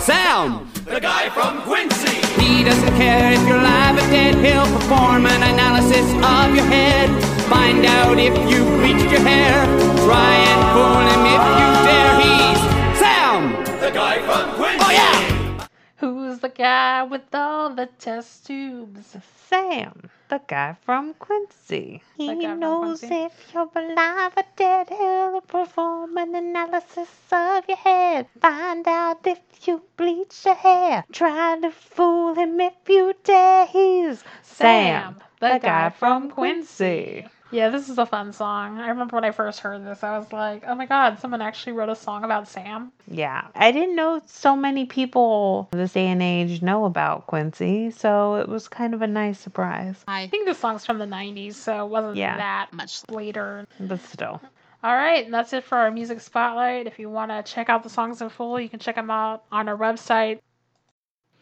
Sam! 0.00 0.68
The 0.84 0.98
guy 0.98 1.30
from 1.30 1.62
Quincy. 1.62 2.16
He 2.42 2.64
doesn't 2.64 2.96
care 2.96 3.32
if 3.32 3.46
you're 3.46 3.56
alive 3.56 3.94
or 3.94 4.10
dead. 4.10 4.34
He'll 4.44 4.66
perform 4.76 5.26
an 5.26 5.44
analysis 5.44 6.10
of 6.24 6.56
your 6.56 6.66
head. 6.66 7.08
Find 7.44 7.86
out 7.86 8.18
if 8.18 8.34
you 8.50 8.64
bleached 8.78 9.12
your 9.12 9.20
hair. 9.20 9.64
Try 10.04 10.34
and 10.50 10.60
fool 10.74 11.06
him 11.06 11.22
if 11.36 11.42
you 11.60 11.68
dare. 11.86 12.14
He's 12.18 12.60
Sam! 12.98 13.78
The 13.78 13.92
guy 13.92 14.18
from 14.26 14.56
Quincy. 14.56 14.84
Oh 14.84 14.90
yeah! 14.90 15.66
Who's 15.98 16.40
the 16.40 16.48
guy 16.48 17.04
with 17.04 17.32
all 17.32 17.72
the 17.76 17.86
test 18.00 18.44
tubes? 18.44 19.16
Sam, 19.48 20.10
the 20.32 20.40
guy 20.46 20.74
from 20.86 21.12
Quincy. 21.12 22.02
He 22.16 22.34
knows 22.34 23.00
Quincy. 23.00 23.24
if 23.24 23.52
you're 23.52 23.68
alive 23.76 24.32
or 24.34 24.44
dead. 24.56 24.88
He'll 24.88 25.42
perform 25.42 26.16
an 26.16 26.34
analysis 26.34 27.10
of 27.30 27.64
your 27.68 27.76
head. 27.76 28.26
Find 28.40 28.88
out 28.88 29.26
if 29.26 29.40
you 29.66 29.82
bleach 29.98 30.46
your 30.46 30.54
hair. 30.54 31.04
Try 31.12 31.58
to 31.60 31.70
fool 31.70 32.34
him 32.34 32.58
if 32.58 32.72
you 32.88 33.12
dare. 33.22 33.66
He's 33.66 34.24
Sam, 34.40 35.16
the 35.38 35.60
guy 35.62 35.90
from 35.90 36.30
Quincy. 36.30 37.26
Yeah, 37.52 37.68
this 37.68 37.88
is 37.90 37.98
a 37.98 38.06
fun 38.06 38.32
song. 38.32 38.78
I 38.80 38.88
remember 38.88 39.14
when 39.16 39.24
I 39.24 39.30
first 39.30 39.60
heard 39.60 39.84
this, 39.84 40.02
I 40.02 40.18
was 40.18 40.32
like, 40.32 40.64
oh 40.66 40.74
my 40.74 40.86
god, 40.86 41.20
someone 41.20 41.42
actually 41.42 41.72
wrote 41.74 41.90
a 41.90 41.94
song 41.94 42.24
about 42.24 42.48
Sam. 42.48 42.90
Yeah, 43.06 43.46
I 43.54 43.70
didn't 43.72 43.94
know 43.94 44.22
so 44.26 44.56
many 44.56 44.86
people 44.86 45.68
this 45.72 45.92
day 45.92 46.06
and 46.06 46.22
age 46.22 46.62
know 46.62 46.86
about 46.86 47.26
Quincy, 47.26 47.90
so 47.90 48.36
it 48.36 48.48
was 48.48 48.68
kind 48.68 48.94
of 48.94 49.02
a 49.02 49.06
nice 49.06 49.38
surprise. 49.38 50.02
I 50.08 50.22
I 50.22 50.28
think 50.28 50.46
this 50.46 50.58
song's 50.58 50.86
from 50.86 50.98
the 50.98 51.04
90s, 51.06 51.54
so 51.56 51.84
it 51.84 51.90
wasn't 51.90 52.16
Yeah. 52.16 52.36
that 52.38 52.72
much. 52.72 53.02
later. 53.10 53.66
But 53.80 54.00
still. 54.00 54.40
All 54.84 54.94
right, 54.94 55.24
and 55.24 55.34
that's 55.34 55.52
it 55.52 55.64
for 55.64 55.76
our 55.78 55.90
music 55.90 56.20
spotlight. 56.20 56.86
If 56.86 56.98
you 56.98 57.10
want 57.10 57.30
to 57.32 57.42
check 57.42 57.68
out 57.68 57.82
the 57.82 57.90
songs 57.90 58.22
in 58.22 58.28
full, 58.30 58.58
you 58.60 58.68
can 58.68 58.78
check 58.78 58.94
them 58.94 59.10
out 59.10 59.44
on 59.52 59.68
our 59.68 59.76
website. 59.76 60.38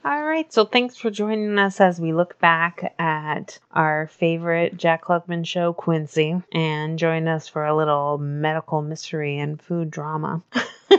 All 0.03 0.25
right, 0.25 0.51
so 0.51 0.65
thanks 0.65 0.97
for 0.97 1.11
joining 1.11 1.59
us 1.59 1.79
as 1.79 2.01
we 2.01 2.15
look 2.15 2.39
back 2.39 2.95
at 2.99 3.59
our 3.71 4.07
favorite 4.07 4.79
Jack 4.79 5.05
Klugman 5.05 5.47
show, 5.47 5.75
Quincy, 5.75 6.41
and 6.53 6.99
join 6.99 7.29
us 7.29 7.49
for 7.49 7.67
a 7.67 7.77
little 7.77 8.17
medical 8.17 8.81
mystery 8.81 9.39
and 9.39 9.61
food 9.61 9.91
drama. 9.91 10.43